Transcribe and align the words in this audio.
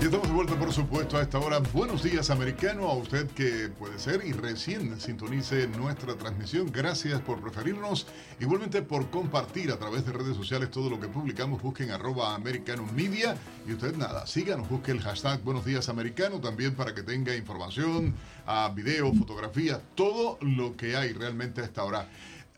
Y 0.00 0.04
estamos 0.04 0.28
de 0.28 0.34
vuelta, 0.34 0.58
por 0.58 0.72
supuesto, 0.72 1.18
a 1.18 1.20
esta 1.20 1.38
hora. 1.38 1.58
Buenos 1.74 2.02
días, 2.02 2.30
americano, 2.30 2.88
a 2.88 2.94
usted 2.94 3.26
que 3.32 3.68
puede 3.68 3.98
ser 3.98 4.24
y 4.24 4.32
recién 4.32 4.98
sintonice 4.98 5.68
nuestra 5.68 6.14
transmisión. 6.14 6.72
Gracias 6.72 7.20
por 7.20 7.42
preferirnos. 7.42 8.06
Igualmente 8.40 8.80
por 8.80 9.10
compartir 9.10 9.70
a 9.70 9.78
través 9.78 10.06
de 10.06 10.12
redes 10.12 10.36
sociales 10.38 10.70
todo 10.70 10.88
lo 10.88 10.98
que 10.98 11.08
publicamos. 11.08 11.60
Busquen 11.60 11.90
arroba 11.90 12.34
americano 12.34 12.86
media. 12.94 13.36
Y 13.68 13.74
usted 13.74 13.94
nada, 13.94 14.26
síganos, 14.26 14.70
busque 14.70 14.90
el 14.92 15.02
hashtag 15.02 15.42
Buenos 15.42 15.66
días, 15.66 15.90
americano 15.90 16.40
también 16.40 16.74
para 16.74 16.94
que 16.94 17.02
tenga 17.02 17.36
información, 17.36 18.14
a 18.46 18.72
video, 18.74 19.12
fotografía, 19.12 19.82
todo 19.94 20.38
lo 20.40 20.78
que 20.78 20.96
hay 20.96 21.12
realmente 21.12 21.60
a 21.60 21.64
esta 21.64 21.84
hora. 21.84 22.08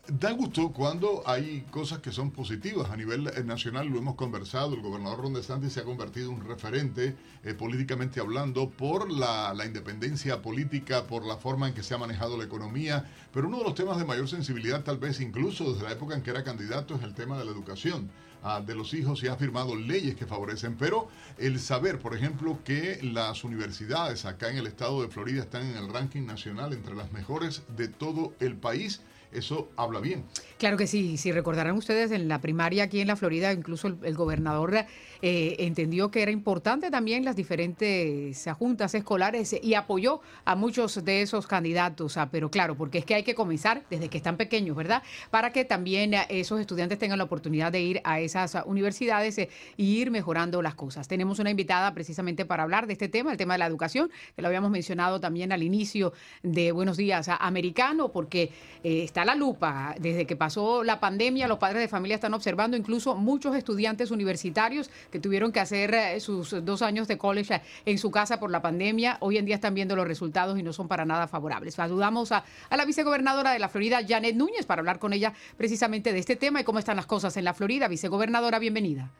Da 0.05 0.33
gusto 0.33 0.73
cuando 0.73 1.23
hay 1.25 1.61
cosas 1.71 1.99
que 1.99 2.11
son 2.11 2.31
positivas. 2.31 2.89
A 2.91 2.97
nivel 2.97 3.25
eh, 3.27 3.41
nacional, 3.45 3.87
lo 3.87 3.99
hemos 3.99 4.15
conversado, 4.15 4.75
el 4.75 4.81
gobernador 4.81 5.21
Ron 5.21 5.33
DeSantis 5.33 5.71
se 5.71 5.79
ha 5.79 5.85
convertido 5.85 6.29
en 6.29 6.41
un 6.41 6.45
referente 6.45 7.15
eh, 7.41 7.53
políticamente 7.53 8.19
hablando 8.19 8.69
por 8.69 9.09
la, 9.09 9.53
la, 9.53 9.65
independencia 9.65 10.41
política, 10.41 11.07
por 11.07 11.25
la 11.25 11.37
forma 11.37 11.69
en 11.69 11.73
que 11.73 11.83
se 11.83 11.93
ha 11.93 11.97
manejado 11.97 12.37
la 12.37 12.43
economía, 12.43 13.09
pero 13.31 13.47
uno 13.47 13.59
de 13.59 13.63
los 13.63 13.75
temas 13.75 13.97
de 13.97 14.03
mayor 14.03 14.27
sensibilidad 14.27 14.83
tal 14.83 14.97
vez 14.97 15.21
incluso 15.21 15.71
desde 15.71 15.85
la 15.85 15.93
época 15.93 16.15
en 16.15 16.21
que 16.21 16.31
era 16.31 16.43
candidato 16.43 16.95
es 16.95 17.03
el 17.03 17.13
tema 17.13 17.37
de 17.37 17.45
la 17.45 17.51
educación. 17.51 18.11
Uh, 18.43 18.61
de 18.61 18.75
los 18.75 18.93
hijos 18.93 19.23
y 19.23 19.27
ha 19.27 19.37
firmado 19.37 19.73
leyes 19.73 20.15
que 20.17 20.25
favorecen, 20.25 20.75
pero 20.75 21.07
el 21.37 21.61
saber, 21.61 21.99
por 21.99 22.13
ejemplo, 22.13 22.59
que 22.65 22.99
las 23.01 23.45
universidades 23.45 24.25
acá 24.25 24.49
en 24.49 24.57
el 24.57 24.67
estado 24.67 25.01
de 25.01 25.07
Florida 25.07 25.43
están 25.43 25.65
en 25.65 25.77
el 25.77 25.87
ranking 25.87 26.25
nacional 26.25 26.73
entre 26.73 26.93
las 26.93 27.13
mejores 27.13 27.61
de 27.77 27.87
todo 27.87 28.33
el 28.41 28.57
país, 28.57 28.99
eso 29.33 29.69
habla 29.75 29.99
bien. 29.99 30.25
Claro 30.57 30.77
que 30.77 30.87
sí, 30.87 31.17
si 31.17 31.31
recordarán 31.31 31.75
ustedes 31.75 32.11
en 32.11 32.27
la 32.27 32.39
primaria 32.39 32.83
aquí 32.83 33.01
en 33.01 33.07
la 33.07 33.15
Florida, 33.15 33.51
incluso 33.51 33.87
el, 33.87 34.15
gobernador 34.15 34.85
eh, 35.21 35.55
entendió 35.59 36.11
que 36.11 36.21
era 36.21 36.31
importante 36.31 36.91
también 36.91 37.25
las 37.25 37.35
diferentes 37.35 38.45
juntas 38.57 38.93
escolares 38.93 39.55
y 39.61 39.73
apoyó 39.73 40.21
a 40.45 40.55
muchos 40.55 41.03
de 41.03 41.21
esos 41.21 41.47
candidatos, 41.47 42.17
ah, 42.17 42.29
pero 42.31 42.49
claro, 42.49 42.75
porque 42.75 42.99
es 42.99 43.05
que 43.05 43.15
hay 43.15 43.23
que 43.23 43.35
comenzar 43.35 43.83
desde 43.89 44.09
que 44.09 44.17
están 44.17 44.37
pequeños, 44.37 44.75
¿verdad? 44.75 45.03
Para 45.31 45.51
que 45.51 45.65
también 45.65 46.13
esos 46.29 46.59
estudiantes 46.59 46.99
tengan 46.99 47.17
la 47.17 47.23
oportunidad 47.25 47.71
de 47.71 47.81
ir 47.81 48.01
a 48.03 48.19
esas 48.19 48.57
universidades 48.65 49.37
e 49.37 49.49
ir 49.77 50.11
mejorando 50.11 50.61
las 50.61 50.75
cosas. 50.75 51.07
Tenemos 51.07 51.39
una 51.39 51.49
invitada 51.49 51.93
precisamente 51.93 52.45
para 52.45 52.63
hablar 52.63 52.87
de 52.87 52.93
este 52.93 53.09
tema, 53.09 53.31
el 53.31 53.37
tema 53.37 53.55
de 53.55 53.59
la 53.59 53.67
educación, 53.67 54.11
que 54.35 54.41
lo 54.41 54.47
habíamos 54.47 54.71
mencionado 54.71 55.19
también 55.19 55.51
al 55.51 55.63
inicio 55.63 56.13
de 56.41 56.71
Buenos 56.71 56.97
Días 56.97 57.27
Americano, 57.27 58.11
porque 58.11 58.51
eh, 58.83 59.03
está 59.03 59.25
la 59.25 59.35
lupa. 59.35 59.95
Desde 59.99 60.25
que 60.25 60.35
pasó 60.35 60.52
la 60.83 60.99
pandemia, 60.99 61.47
los 61.47 61.57
padres 61.57 61.81
de 61.81 61.87
familia 61.87 62.15
están 62.15 62.33
observando 62.33 62.77
incluso 62.77 63.15
muchos 63.15 63.55
estudiantes 63.55 64.11
universitarios 64.11 64.89
que 65.11 65.19
tuvieron 65.19 65.51
que 65.51 65.59
hacer 65.59 65.93
eh, 65.93 66.19
sus 66.19 66.63
dos 66.63 66.81
años 66.81 67.07
de 67.07 67.17
college 67.17 67.61
en 67.85 67.97
su 67.97 68.11
casa 68.11 68.39
por 68.39 68.51
la 68.51 68.61
pandemia. 68.61 69.17
Hoy 69.19 69.37
en 69.37 69.45
día 69.45 69.55
están 69.55 69.73
viendo 69.73 69.95
los 69.95 70.07
resultados 70.07 70.57
y 70.59 70.63
no 70.63 70.73
son 70.73 70.87
para 70.87 71.05
nada 71.05 71.27
favorables. 71.27 71.75
Saludamos 71.75 72.31
a, 72.31 72.43
a 72.69 72.77
la 72.77 72.85
vicegobernadora 72.85 73.51
de 73.51 73.59
la 73.59 73.69
Florida, 73.69 73.99
Janet 74.07 74.35
Núñez, 74.35 74.65
para 74.65 74.79
hablar 74.79 74.99
con 74.99 75.13
ella 75.13 75.33
precisamente 75.57 76.13
de 76.13 76.19
este 76.19 76.35
tema 76.35 76.61
y 76.61 76.63
cómo 76.63 76.79
están 76.79 76.95
las 76.95 77.05
cosas 77.05 77.35
en 77.37 77.45
la 77.45 77.53
Florida. 77.53 77.87
Vicegobernadora, 77.87 78.59
bienvenida. 78.59 79.11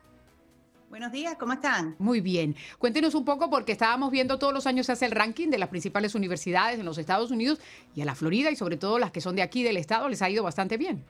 Buenos 0.94 1.10
días, 1.10 1.34
¿cómo 1.40 1.54
están? 1.54 1.96
Muy 1.98 2.20
bien. 2.20 2.54
Cuéntenos 2.78 3.16
un 3.16 3.24
poco 3.24 3.50
porque 3.50 3.72
estábamos 3.72 4.12
viendo 4.12 4.38
todos 4.38 4.54
los 4.54 4.64
años 4.68 4.86
se 4.86 4.92
hace 4.92 5.06
el 5.06 5.10
ranking 5.10 5.48
de 5.48 5.58
las 5.58 5.68
principales 5.68 6.14
universidades 6.14 6.78
en 6.78 6.86
los 6.86 6.98
Estados 6.98 7.32
Unidos 7.32 7.58
y 7.96 8.02
a 8.02 8.04
la 8.04 8.14
Florida 8.14 8.52
y 8.52 8.54
sobre 8.54 8.76
todo 8.76 9.00
las 9.00 9.10
que 9.10 9.20
son 9.20 9.34
de 9.34 9.42
aquí 9.42 9.64
del 9.64 9.76
estado 9.76 10.08
les 10.08 10.22
ha 10.22 10.30
ido 10.30 10.44
bastante 10.44 10.76
bien. 10.76 11.02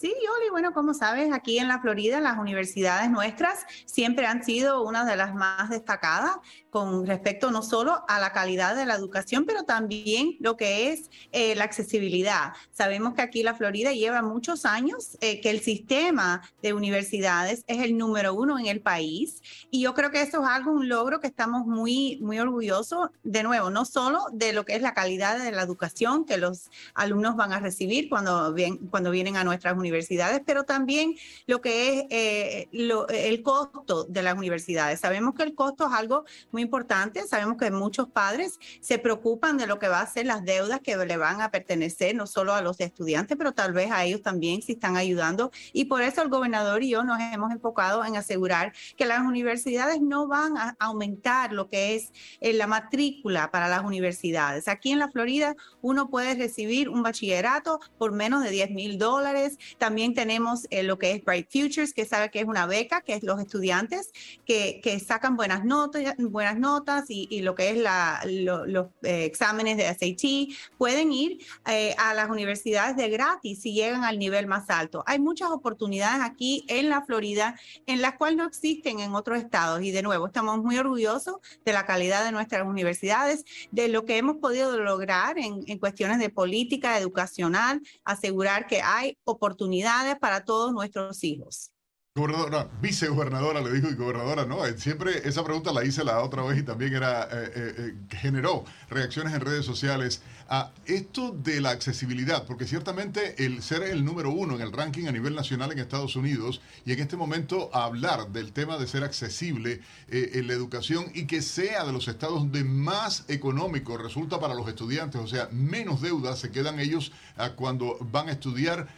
Sí, 0.00 0.14
Oli, 0.36 0.48
bueno, 0.50 0.72
como 0.72 0.94
sabes, 0.94 1.32
aquí 1.32 1.58
en 1.58 1.66
la 1.66 1.80
Florida 1.80 2.20
las 2.20 2.38
universidades 2.38 3.10
nuestras 3.10 3.66
siempre 3.84 4.26
han 4.26 4.44
sido 4.44 4.84
una 4.84 5.04
de 5.04 5.16
las 5.16 5.34
más 5.34 5.70
destacadas 5.70 6.36
con 6.70 7.06
respecto 7.06 7.50
no 7.50 7.62
solo 7.62 8.04
a 8.08 8.18
la 8.20 8.32
calidad 8.32 8.76
de 8.76 8.86
la 8.86 8.94
educación, 8.94 9.44
pero 9.46 9.62
también 9.62 10.36
lo 10.40 10.56
que 10.56 10.92
es 10.92 11.10
eh, 11.32 11.54
la 11.54 11.64
accesibilidad. 11.64 12.52
Sabemos 12.72 13.14
que 13.14 13.22
aquí 13.22 13.42
la 13.42 13.54
Florida 13.54 13.92
lleva 13.92 14.22
muchos 14.22 14.64
años 14.64 15.16
eh, 15.20 15.40
que 15.40 15.50
el 15.50 15.60
sistema 15.60 16.42
de 16.62 16.72
universidades 16.72 17.64
es 17.66 17.82
el 17.82 17.96
número 17.96 18.34
uno 18.34 18.58
en 18.58 18.66
el 18.66 18.80
país 18.80 19.42
y 19.70 19.80
yo 19.80 19.94
creo 19.94 20.10
que 20.10 20.22
eso 20.22 20.42
es 20.42 20.48
algo, 20.48 20.72
un 20.72 20.88
logro 20.88 21.20
que 21.20 21.26
estamos 21.26 21.66
muy, 21.66 22.18
muy 22.20 22.38
orgullosos, 22.38 23.10
de 23.22 23.42
nuevo, 23.42 23.70
no 23.70 23.84
solo 23.84 24.26
de 24.32 24.52
lo 24.52 24.64
que 24.64 24.74
es 24.74 24.82
la 24.82 24.94
calidad 24.94 25.38
de 25.38 25.52
la 25.52 25.62
educación 25.62 26.24
que 26.24 26.36
los 26.36 26.70
alumnos 26.94 27.36
van 27.36 27.52
a 27.52 27.60
recibir 27.60 28.08
cuando, 28.08 28.52
bien, 28.52 28.76
cuando 28.88 29.10
vienen 29.10 29.36
a 29.36 29.44
nuestras 29.44 29.76
universidades, 29.76 30.42
pero 30.44 30.64
también 30.64 31.14
lo 31.46 31.60
que 31.60 32.00
es 32.00 32.04
eh, 32.10 32.68
el 32.72 33.42
costo 33.42 34.04
de 34.04 34.22
las 34.22 34.36
universidades. 34.36 35.00
Sabemos 35.00 35.34
que 35.34 35.42
el 35.42 35.54
costo 35.54 35.86
es 35.86 35.92
algo 35.92 36.24
muy 36.50 36.57
importante. 36.60 37.26
Sabemos 37.26 37.56
que 37.56 37.70
muchos 37.70 38.08
padres 38.08 38.58
se 38.80 38.98
preocupan 38.98 39.56
de 39.56 39.66
lo 39.66 39.78
que 39.78 39.88
va 39.88 40.00
a 40.00 40.06
ser 40.06 40.26
las 40.26 40.44
deudas 40.44 40.80
que 40.80 40.96
le 40.96 41.16
van 41.16 41.40
a 41.40 41.50
pertenecer 41.50 42.14
no 42.14 42.26
solo 42.26 42.54
a 42.54 42.62
los 42.62 42.80
estudiantes, 42.80 43.36
pero 43.36 43.52
tal 43.52 43.72
vez 43.72 43.90
a 43.90 44.04
ellos 44.04 44.22
también 44.22 44.62
si 44.62 44.72
están 44.72 44.96
ayudando. 44.96 45.50
Y 45.72 45.86
por 45.86 46.02
eso 46.02 46.22
el 46.22 46.28
gobernador 46.28 46.82
y 46.82 46.90
yo 46.90 47.04
nos 47.04 47.20
hemos 47.20 47.52
enfocado 47.52 48.04
en 48.04 48.16
asegurar 48.16 48.72
que 48.96 49.06
las 49.06 49.20
universidades 49.20 50.00
no 50.00 50.26
van 50.26 50.56
a 50.56 50.76
aumentar 50.78 51.52
lo 51.52 51.68
que 51.68 51.94
es 51.94 52.12
eh, 52.40 52.52
la 52.52 52.66
matrícula 52.66 53.50
para 53.50 53.68
las 53.68 53.84
universidades. 53.84 54.68
Aquí 54.68 54.92
en 54.92 54.98
la 54.98 55.10
Florida 55.10 55.54
uno 55.80 56.08
puede 56.08 56.34
recibir 56.34 56.88
un 56.88 57.02
bachillerato 57.02 57.80
por 57.98 58.12
menos 58.12 58.42
de 58.42 58.50
10 58.50 58.70
mil 58.70 58.98
dólares. 58.98 59.58
También 59.78 60.14
tenemos 60.14 60.66
eh, 60.70 60.82
lo 60.82 60.98
que 60.98 61.12
es 61.12 61.24
Bright 61.24 61.48
Futures, 61.50 61.92
que 61.92 62.04
sabe 62.04 62.30
que 62.30 62.40
es 62.40 62.46
una 62.46 62.66
beca, 62.66 63.00
que 63.00 63.14
es 63.14 63.22
los 63.22 63.40
estudiantes 63.40 64.10
que, 64.44 64.80
que 64.82 64.98
sacan 65.00 65.36
buenas 65.36 65.64
notas, 65.64 66.14
buenas 66.18 66.47
notas 66.56 67.06
y, 67.08 67.40
lo 67.40 67.54
que 67.54 67.70
es 67.70 67.78
los 68.24 68.86
eh, 69.02 69.24
exámenes 69.24 69.76
de 69.76 69.86
SAT, 69.86 70.56
pueden 70.76 71.12
ir 71.12 71.38
eh, 71.66 71.94
a 71.98 72.14
las 72.14 72.30
universidades 72.30 72.96
de 72.96 73.08
gratis 73.08 73.62
si 73.62 73.72
llegan 73.72 74.04
al 74.04 74.18
nivel 74.18 74.46
más 74.46 74.70
alto. 74.70 75.04
Hay 75.06 75.18
muchas 75.18 75.50
oportunidades 75.50 76.22
aquí 76.22 76.64
en 76.68 76.88
la 76.88 77.02
Florida 77.02 77.58
en 77.86 78.02
las 78.02 78.14
cuales 78.14 78.36
no 78.38 78.46
existen 78.46 79.00
en 79.00 79.14
otros 79.14 79.38
estados 79.38 79.82
y 79.82 79.90
de 79.90 80.02
nuevo 80.02 80.26
estamos 80.26 80.58
muy 80.58 80.78
orgullosos 80.78 81.36
de 81.64 81.72
la 81.72 81.86
calidad 81.86 82.24
de 82.24 82.32
nuestras 82.32 82.66
universidades, 82.66 83.44
de 83.70 83.88
lo 83.88 84.04
que 84.04 84.16
hemos 84.16 84.36
podido 84.36 84.78
lograr 84.78 85.36
en 85.38 85.78
cuestiones 85.78 86.18
de 86.18 86.30
política 86.30 86.98
educacional, 86.98 87.80
asegurar 88.04 88.66
que 88.66 88.80
hay 88.82 89.18
oportunidades 89.24 90.16
para 90.18 90.44
todos 90.44 90.72
nuestros 90.72 91.22
hijos. 91.24 91.72
Gobernadora, 92.18 92.68
vicegobernadora, 92.82 93.60
le 93.60 93.70
dijo 93.70 93.88
y 93.90 93.94
gobernadora, 93.94 94.44
no, 94.44 94.66
eh, 94.66 94.76
siempre 94.76 95.28
esa 95.28 95.44
pregunta 95.44 95.72
la 95.72 95.84
hice 95.84 96.02
la 96.02 96.20
otra 96.20 96.42
vez 96.42 96.58
y 96.58 96.62
también 96.64 96.92
era, 96.92 97.28
eh, 97.30 97.52
eh, 97.54 97.94
generó 98.10 98.64
reacciones 98.90 99.32
en 99.34 99.40
redes 99.40 99.64
sociales 99.64 100.20
a 100.48 100.72
esto 100.86 101.30
de 101.30 101.60
la 101.60 101.70
accesibilidad, 101.70 102.44
porque 102.44 102.66
ciertamente 102.66 103.44
el 103.44 103.62
ser 103.62 103.82
el 103.82 104.04
número 104.04 104.30
uno 104.30 104.56
en 104.56 104.62
el 104.62 104.72
ranking 104.72 105.06
a 105.06 105.12
nivel 105.12 105.34
nacional 105.34 105.70
en 105.70 105.78
Estados 105.78 106.16
Unidos 106.16 106.60
y 106.84 106.92
en 106.92 107.00
este 107.00 107.16
momento 107.16 107.70
hablar 107.72 108.32
del 108.32 108.52
tema 108.52 108.78
de 108.78 108.86
ser 108.86 109.04
accesible 109.04 109.82
en 110.08 110.46
la 110.46 110.54
educación 110.54 111.04
y 111.14 111.26
que 111.26 111.42
sea 111.42 111.84
de 111.84 111.92
los 111.92 112.08
estados 112.08 112.38
donde 112.38 112.64
más 112.64 113.26
económico 113.28 113.98
resulta 113.98 114.40
para 114.40 114.54
los 114.54 114.66
estudiantes, 114.68 115.20
o 115.20 115.28
sea, 115.28 115.50
menos 115.52 116.00
deudas 116.00 116.38
se 116.38 116.50
quedan 116.50 116.80
ellos 116.80 117.12
uh, 117.38 117.54
cuando 117.54 117.98
van 118.00 118.28
a 118.28 118.32
estudiar. 118.32 118.88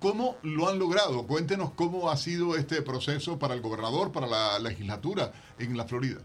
¿Cómo 0.00 0.36
lo 0.42 0.68
han 0.68 0.78
logrado? 0.78 1.26
Cuéntenos 1.26 1.72
cómo 1.72 2.10
ha 2.10 2.16
sido 2.16 2.56
este 2.68 2.82
proceso 2.82 3.38
para 3.38 3.54
el 3.54 3.62
gobernador, 3.62 4.12
para 4.12 4.26
la 4.26 4.58
legislatura 4.58 5.32
en 5.58 5.74
la 5.74 5.86
Florida. 5.86 6.20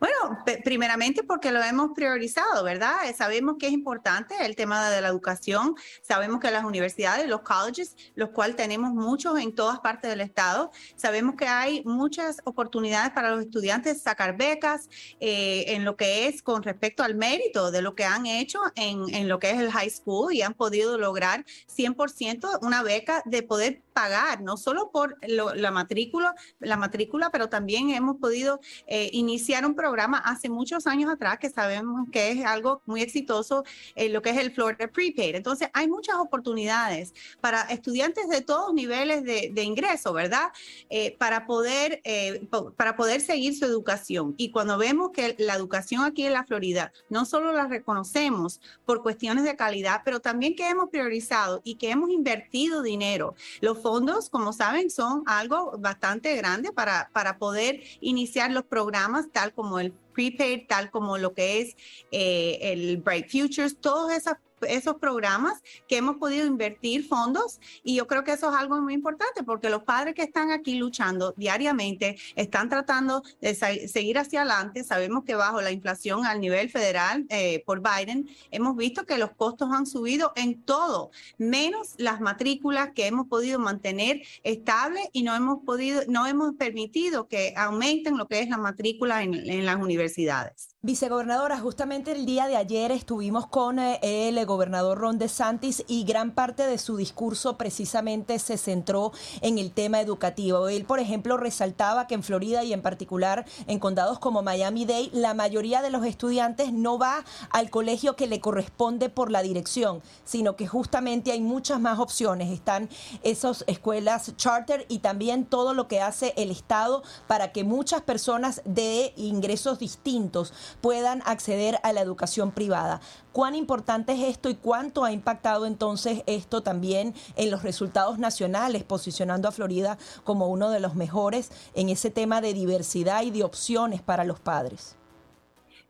Bueno, 0.00 0.38
primeramente 0.64 1.22
porque 1.22 1.50
lo 1.50 1.62
hemos 1.62 1.90
priorizado, 1.94 2.64
¿verdad? 2.64 3.08
Eh, 3.08 3.14
sabemos 3.14 3.56
que 3.58 3.66
es 3.66 3.72
importante 3.72 4.34
el 4.40 4.56
tema 4.56 4.90
de 4.90 5.00
la 5.00 5.08
educación, 5.08 5.74
sabemos 6.02 6.40
que 6.40 6.50
las 6.50 6.64
universidades, 6.64 7.28
los 7.28 7.40
colleges, 7.42 7.96
los 8.14 8.30
cuales 8.30 8.56
tenemos 8.56 8.92
muchos 8.92 9.38
en 9.38 9.54
todas 9.54 9.80
partes 9.80 10.10
del 10.10 10.20
estado, 10.20 10.70
sabemos 10.96 11.34
que 11.36 11.46
hay 11.46 11.82
muchas 11.84 12.38
oportunidades 12.44 13.10
para 13.12 13.30
los 13.30 13.40
estudiantes 13.40 14.02
sacar 14.02 14.36
becas 14.36 14.88
eh, 15.20 15.64
en 15.68 15.84
lo 15.84 15.96
que 15.96 16.28
es 16.28 16.42
con 16.42 16.62
respecto 16.62 17.02
al 17.02 17.14
mérito 17.14 17.70
de 17.70 17.82
lo 17.82 17.94
que 17.94 18.04
han 18.04 18.26
hecho 18.26 18.60
en, 18.76 19.12
en 19.14 19.28
lo 19.28 19.38
que 19.38 19.50
es 19.50 19.58
el 19.58 19.70
high 19.70 19.90
school 19.90 20.32
y 20.32 20.42
han 20.42 20.54
podido 20.54 20.98
lograr 20.98 21.44
100% 21.66 22.58
una 22.62 22.82
beca 22.82 23.22
de 23.24 23.42
poder 23.42 23.82
pagar, 23.92 24.42
no 24.42 24.56
solo 24.56 24.92
por 24.92 25.18
la 25.22 25.70
matrícula, 25.72 26.34
la 26.60 26.76
matrícula, 26.76 27.30
pero 27.30 27.48
también 27.48 27.90
hemos 27.90 28.18
podido 28.18 28.60
eh, 28.86 29.10
iniciar 29.12 29.64
un 29.68 29.74
programa 29.74 30.18
hace 30.18 30.48
muchos 30.48 30.86
años 30.86 31.10
atrás 31.10 31.38
que 31.38 31.50
sabemos 31.50 32.08
que 32.10 32.32
es 32.32 32.44
algo 32.44 32.82
muy 32.86 33.02
exitoso, 33.02 33.64
en 33.94 34.12
lo 34.12 34.22
que 34.22 34.30
es 34.30 34.38
el 34.38 34.50
Florida 34.52 34.88
Prepaid. 34.88 35.34
Entonces, 35.34 35.68
hay 35.72 35.88
muchas 35.88 36.16
oportunidades 36.16 37.14
para 37.40 37.62
estudiantes 37.62 38.28
de 38.28 38.40
todos 38.40 38.74
niveles 38.74 39.24
de, 39.24 39.62
ingreso, 39.62 40.12
¿verdad? 40.12 40.50
Eh, 40.88 41.16
para, 41.18 41.46
poder, 41.46 42.00
eh, 42.04 42.48
para 42.76 42.96
poder 42.96 43.20
seguir 43.20 43.54
su 43.56 43.64
educación. 43.64 44.34
Y 44.38 44.50
cuando 44.50 44.78
vemos 44.78 45.10
que 45.12 45.34
la 45.38 45.54
educación 45.54 46.04
aquí 46.04 46.24
en 46.24 46.32
la 46.32 46.44
Florida, 46.44 46.92
no 47.10 47.24
solo 47.24 47.52
la 47.52 47.66
reconocemos 47.66 48.60
por 48.86 49.02
cuestiones 49.02 49.44
de 49.44 49.56
calidad, 49.56 50.02
pero 50.04 50.20
también 50.20 50.56
que 50.56 50.68
hemos 50.68 50.88
priorizado 50.88 51.60
y 51.64 51.74
que 51.74 51.90
hemos 51.90 52.10
invertido 52.10 52.82
dinero. 52.82 53.34
Los 53.60 53.78
fondos, 53.78 54.30
como 54.30 54.52
saben, 54.52 54.90
son 54.90 55.22
algo 55.26 55.76
bastante 55.78 56.34
grande 56.36 56.72
para, 56.72 57.10
para 57.12 57.38
poder 57.38 57.82
iniciar 58.00 58.50
los 58.50 58.64
programas 58.64 59.26
tal 59.32 59.47
como 59.52 59.78
el 59.80 59.92
prepaid, 59.92 60.66
tal 60.68 60.90
como 60.90 61.18
lo 61.18 61.34
que 61.34 61.60
es 61.60 61.76
eh, 62.10 62.58
el 62.60 62.98
Bright 62.98 63.30
Futures, 63.30 63.80
todas 63.80 64.16
esas 64.16 64.36
esos 64.62 64.96
programas 64.96 65.62
que 65.86 65.96
hemos 65.96 66.16
podido 66.16 66.46
invertir 66.46 67.06
fondos 67.06 67.60
y 67.82 67.94
yo 67.96 68.06
creo 68.06 68.24
que 68.24 68.32
eso 68.32 68.50
es 68.50 68.56
algo 68.56 68.80
muy 68.80 68.94
importante 68.94 69.42
porque 69.42 69.70
los 69.70 69.82
padres 69.82 70.14
que 70.14 70.22
están 70.22 70.50
aquí 70.50 70.76
luchando 70.76 71.34
diariamente 71.36 72.16
están 72.36 72.68
tratando 72.68 73.22
de 73.40 73.54
seguir 73.54 74.18
hacia 74.18 74.40
adelante. 74.40 74.84
Sabemos 74.84 75.24
que 75.24 75.34
bajo 75.34 75.60
la 75.60 75.70
inflación 75.70 76.24
al 76.26 76.40
nivel 76.40 76.70
federal 76.70 77.26
eh, 77.28 77.62
por 77.66 77.82
Biden 77.82 78.28
hemos 78.50 78.76
visto 78.76 79.04
que 79.04 79.18
los 79.18 79.30
costos 79.32 79.70
han 79.72 79.86
subido 79.86 80.32
en 80.36 80.62
todo, 80.62 81.10
menos 81.38 81.94
las 81.98 82.20
matrículas 82.20 82.90
que 82.94 83.06
hemos 83.06 83.26
podido 83.26 83.58
mantener 83.58 84.22
estables 84.42 85.08
y 85.12 85.22
no 85.22 85.34
hemos 85.34 85.64
podido, 85.64 86.02
no 86.08 86.26
hemos 86.26 86.54
permitido 86.54 87.28
que 87.28 87.54
aumenten 87.56 88.16
lo 88.16 88.28
que 88.28 88.40
es 88.40 88.48
la 88.48 88.58
matrícula 88.58 89.22
en, 89.22 89.34
en 89.34 89.66
las 89.66 89.76
universidades. 89.76 90.77
Vicegobernadora, 90.80 91.58
justamente 91.58 92.12
el 92.12 92.24
día 92.24 92.46
de 92.46 92.54
ayer 92.54 92.92
estuvimos 92.92 93.48
con 93.48 93.80
eh, 93.80 93.98
el 94.00 94.46
gobernador 94.46 94.98
Ron 94.98 95.18
DeSantis 95.18 95.82
y 95.88 96.04
gran 96.04 96.30
parte 96.30 96.68
de 96.68 96.78
su 96.78 96.96
discurso 96.96 97.56
precisamente 97.56 98.38
se 98.38 98.56
centró 98.56 99.10
en 99.40 99.58
el 99.58 99.72
tema 99.72 100.00
educativo. 100.00 100.68
Él, 100.68 100.84
por 100.84 101.00
ejemplo, 101.00 101.36
resaltaba 101.36 102.06
que 102.06 102.14
en 102.14 102.22
Florida 102.22 102.62
y 102.62 102.72
en 102.72 102.80
particular 102.80 103.44
en 103.66 103.80
condados 103.80 104.20
como 104.20 104.44
Miami-Dade, 104.44 105.10
la 105.14 105.34
mayoría 105.34 105.82
de 105.82 105.90
los 105.90 106.06
estudiantes 106.06 106.72
no 106.72 106.96
va 106.96 107.24
al 107.50 107.70
colegio 107.70 108.14
que 108.14 108.28
le 108.28 108.38
corresponde 108.38 109.08
por 109.08 109.32
la 109.32 109.42
dirección, 109.42 110.00
sino 110.24 110.54
que 110.54 110.68
justamente 110.68 111.32
hay 111.32 111.40
muchas 111.40 111.80
más 111.80 111.98
opciones. 111.98 112.52
Están 112.52 112.88
esas 113.24 113.64
escuelas 113.66 114.36
charter 114.36 114.86
y 114.88 115.00
también 115.00 115.44
todo 115.44 115.74
lo 115.74 115.88
que 115.88 116.00
hace 116.00 116.34
el 116.36 116.52
Estado 116.52 117.02
para 117.26 117.50
que 117.50 117.64
muchas 117.64 118.00
personas 118.02 118.62
de 118.64 119.12
ingresos 119.16 119.80
distintos 119.80 120.52
puedan 120.80 121.22
acceder 121.24 121.78
a 121.82 121.92
la 121.92 122.00
educación 122.00 122.50
privada. 122.50 123.00
¿Cuán 123.32 123.54
importante 123.54 124.12
es 124.12 124.28
esto 124.28 124.50
y 124.50 124.54
cuánto 124.54 125.04
ha 125.04 125.12
impactado 125.12 125.66
entonces 125.66 126.22
esto 126.26 126.62
también 126.62 127.14
en 127.36 127.50
los 127.50 127.62
resultados 127.62 128.18
nacionales, 128.18 128.84
posicionando 128.84 129.48
a 129.48 129.52
Florida 129.52 129.98
como 130.24 130.48
uno 130.48 130.70
de 130.70 130.80
los 130.80 130.94
mejores 130.94 131.50
en 131.74 131.88
ese 131.88 132.10
tema 132.10 132.40
de 132.40 132.54
diversidad 132.54 133.22
y 133.22 133.30
de 133.30 133.44
opciones 133.44 134.02
para 134.02 134.24
los 134.24 134.40
padres? 134.40 134.97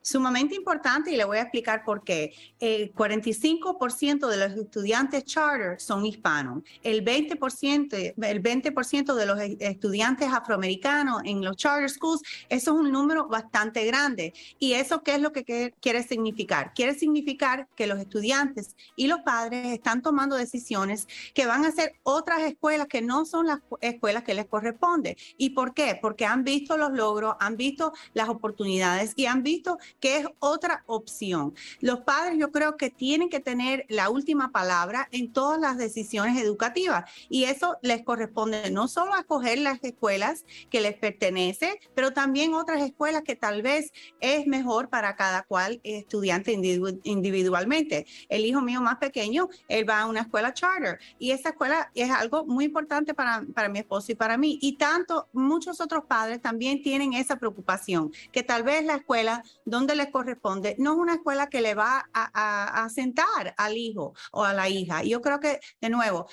Sumamente 0.09 0.55
importante 0.55 1.11
y 1.13 1.17
le 1.17 1.25
voy 1.25 1.39
a 1.39 1.43
explicar 1.43 1.85
por 1.85 2.03
qué. 2.03 2.33
El 2.59 2.95
45% 2.95 4.27
de 4.27 4.37
los 4.37 4.53
estudiantes 4.53 5.25
charter 5.25 5.81
son 5.81 6.07
hispanos. 6.07 6.63
El 6.83 7.05
20%, 7.05 8.15
el 8.17 8.41
20 8.41 8.71
de 8.71 9.27
los 9.27 9.41
estudiantes 9.41 10.29
afroamericanos 10.33 11.23
en 11.25 11.45
los 11.45 11.57
charter 11.57 11.91
schools, 11.91 12.23
eso 12.49 12.73
es 12.73 12.81
un 12.81 12.91
número 12.91 13.29
bastante 13.29 13.85
grande. 13.85 14.33
¿Y 14.59 14.73
eso 14.73 15.03
qué 15.03 15.17
es 15.17 15.21
lo 15.21 15.33
que 15.33 15.75
quiere 15.81 16.03
significar? 16.03 16.73
Quiere 16.75 16.95
significar 16.95 17.69
que 17.77 17.87
los 17.87 17.99
estudiantes 17.99 18.77
y 18.97 19.09
los 19.09 19.21
padres 19.21 19.67
están 19.67 20.01
tomando 20.01 20.37
decisiones 20.37 21.07
que 21.35 21.47
van 21.47 21.65
a 21.67 21.73
ser 21.73 21.97
otras 22.03 22.41
escuelas 22.43 22.87
que 22.87 23.03
no 23.03 23.27
son 23.27 23.47
las 23.47 23.61
escuelas 23.81 24.23
que 24.23 24.35
les 24.35 24.47
corresponde. 24.47 25.17
¿Y 25.37 25.51
por 25.51 25.75
qué? 25.75 25.99
Porque 26.01 26.25
han 26.25 26.45
visto 26.45 26.77
los 26.79 26.93
logros, 26.93 27.37
han 27.41 27.57
visto 27.57 27.93
las 28.15 28.29
oportunidades 28.29 29.13
y 29.17 29.27
han 29.27 29.43
visto 29.43 29.79
que 30.01 30.19
es 30.19 30.27
otra 30.39 30.85
opción. 30.87 31.55
Los 31.81 32.01
padres 32.01 32.39
yo 32.39 32.51
creo 32.53 32.77
que 32.77 32.91
tienen 32.91 33.29
que 33.29 33.41
tener 33.41 33.85
la 33.89 34.11
última 34.11 34.53
palabra 34.53 35.09
en 35.13 35.33
todas 35.33 35.61
las 35.61 35.77
decisiones 35.77 36.41
educativas 36.41 37.11
y 37.29 37.45
eso 37.45 37.77
les 37.83 38.03
corresponde 38.03 38.71
no 38.71 38.89
solo 38.89 39.15
a 39.15 39.21
escoger 39.21 39.59
las 39.59 39.83
escuelas 39.83 40.45
que 40.71 40.81
les 40.81 40.95
pertenece, 40.95 41.81
pero 41.95 42.13
también 42.13 42.55
otras 42.55 42.83
escuelas 42.83 43.23
que 43.23 43.37
tal 43.37 43.63
vez 43.63 43.93
es 44.21 44.47
mejor 44.47 44.89
para 44.89 45.17
cada 45.17 45.43
cual 45.43 45.81
estudiante 45.83 46.53
individualmente. 46.53 48.07
El 48.29 48.45
hijo 48.45 48.61
mío 48.61 48.81
más 48.81 48.97
pequeño, 48.97 49.49
él 49.69 49.89
va 49.89 50.01
a 50.01 50.07
una 50.07 50.21
escuela 50.21 50.55
charter 50.55 50.99
y 51.19 51.31
esa 51.31 51.51
escuela 51.51 51.91
es 51.95 52.11
algo 52.11 52.45
muy 52.47 52.65
importante 52.65 53.15
para, 53.15 53.45
para 53.55 53.69
mi 53.69 53.81
esposo 53.81 54.13
y 54.13 54.15
para 54.15 54.37
mí. 54.37 54.59
Y 54.61 54.77
tanto, 54.77 55.29
muchos 55.33 55.81
otros 55.81 56.05
padres 56.05 56.41
también 56.41 56.83
tienen 56.83 57.13
esa 57.13 57.37
preocupación, 57.37 58.13
que 58.33 58.43
tal 58.43 58.63
vez 58.63 58.85
la 58.85 58.97
escuela 58.97 59.43
donde 59.79 59.95
les 59.95 60.11
corresponde, 60.11 60.75
no 60.79 60.93
es 60.93 60.99
una 60.99 61.15
escuela 61.15 61.49
que 61.49 61.61
le 61.61 61.75
va 61.75 62.05
a, 62.13 62.85
a, 62.85 62.89
sentar 62.89 63.55
al 63.57 63.77
hijo 63.77 64.13
o 64.33 64.43
a 64.43 64.53
la 64.53 64.69
hija. 64.69 65.05
Yo 65.05 65.21
creo 65.21 65.39
que, 65.39 65.61
de 65.81 65.89
nuevo, 65.89 66.27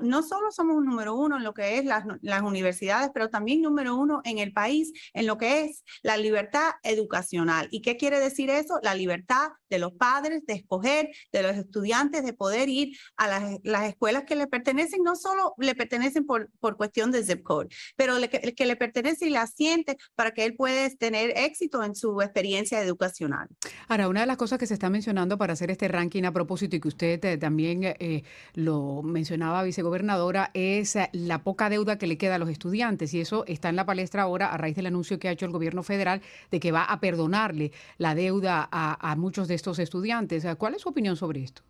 no 0.00 0.22
solo 0.22 0.50
somos 0.50 0.82
número 0.82 1.14
uno 1.14 1.36
en 1.36 1.44
lo 1.44 1.54
que 1.54 1.78
es 1.78 1.84
las, 1.84 2.04
universidades, 2.42 3.10
pero 3.14 3.28
también 3.28 3.60
número 3.60 3.94
uno 3.94 4.22
en 4.24 4.38
el 4.38 4.52
país 4.52 4.92
en 5.12 5.26
lo 5.26 5.36
que 5.36 5.64
es 5.64 5.84
la 6.02 6.16
libertad 6.16 6.72
educacional. 6.82 7.68
¿Y 7.70 7.82
qué 7.82 7.96
quiere 7.96 8.18
decir 8.18 8.50
eso? 8.50 8.80
La 8.82 8.94
libertad 8.94 9.50
de 9.68 9.78
los 9.78 9.92
padres 9.92 10.44
de 10.46 10.54
escoger, 10.54 11.10
de 11.32 11.42
los 11.42 11.54
estudiantes 11.56 12.24
de 12.24 12.32
poder 12.32 12.68
ir 12.68 12.96
a 13.16 13.28
las, 13.28 13.58
las 13.62 13.88
escuelas 13.88 14.24
que 14.24 14.34
le 14.34 14.48
pertenecen, 14.48 15.02
no 15.04 15.14
solo 15.14 15.54
le 15.58 15.74
pertenecen 15.74 16.26
por, 16.26 16.50
por 16.58 16.76
cuestión 16.76 17.12
de 17.12 17.22
zip 17.22 17.42
code, 17.42 17.68
pero 17.94 18.18
le, 18.18 18.28
que, 18.30 18.54
que 18.54 18.66
le 18.66 18.74
pertenece 18.74 19.26
y 19.26 19.30
la 19.30 19.46
siente 19.46 19.96
para 20.16 20.32
que 20.32 20.44
él 20.44 20.56
pueda 20.56 20.88
tener 20.98 21.36
éxito 21.36 21.84
en 21.84 21.94
su 21.94 22.20
experiencia 22.22 22.79
educacional. 22.82 23.48
Ahora, 23.88 24.08
una 24.08 24.20
de 24.20 24.26
las 24.26 24.36
cosas 24.36 24.58
que 24.58 24.66
se 24.66 24.74
está 24.74 24.90
mencionando 24.90 25.38
para 25.38 25.52
hacer 25.52 25.70
este 25.70 25.88
ranking 25.88 26.24
a 26.24 26.32
propósito 26.32 26.76
y 26.76 26.80
que 26.80 26.88
usted 26.88 27.24
eh, 27.24 27.38
también 27.38 27.84
eh, 27.84 28.24
lo 28.54 29.02
mencionaba, 29.02 29.62
vicegobernadora, 29.62 30.50
es 30.54 30.96
eh, 30.96 31.08
la 31.12 31.42
poca 31.42 31.68
deuda 31.68 31.98
que 31.98 32.06
le 32.06 32.18
queda 32.18 32.36
a 32.36 32.38
los 32.38 32.48
estudiantes 32.48 33.14
y 33.14 33.20
eso 33.20 33.44
está 33.46 33.68
en 33.68 33.76
la 33.76 33.86
palestra 33.86 34.22
ahora 34.22 34.52
a 34.52 34.56
raíz 34.56 34.76
del 34.76 34.86
anuncio 34.86 35.18
que 35.18 35.28
ha 35.28 35.32
hecho 35.32 35.46
el 35.46 35.52
gobierno 35.52 35.82
federal 35.82 36.22
de 36.50 36.60
que 36.60 36.72
va 36.72 36.84
a 36.84 37.00
perdonarle 37.00 37.72
la 37.98 38.14
deuda 38.14 38.68
a, 38.70 39.10
a 39.10 39.16
muchos 39.16 39.48
de 39.48 39.54
estos 39.54 39.78
estudiantes. 39.78 40.46
¿Cuál 40.58 40.74
es 40.74 40.82
su 40.82 40.88
opinión 40.88 41.16
sobre 41.16 41.42
esto? 41.42 41.62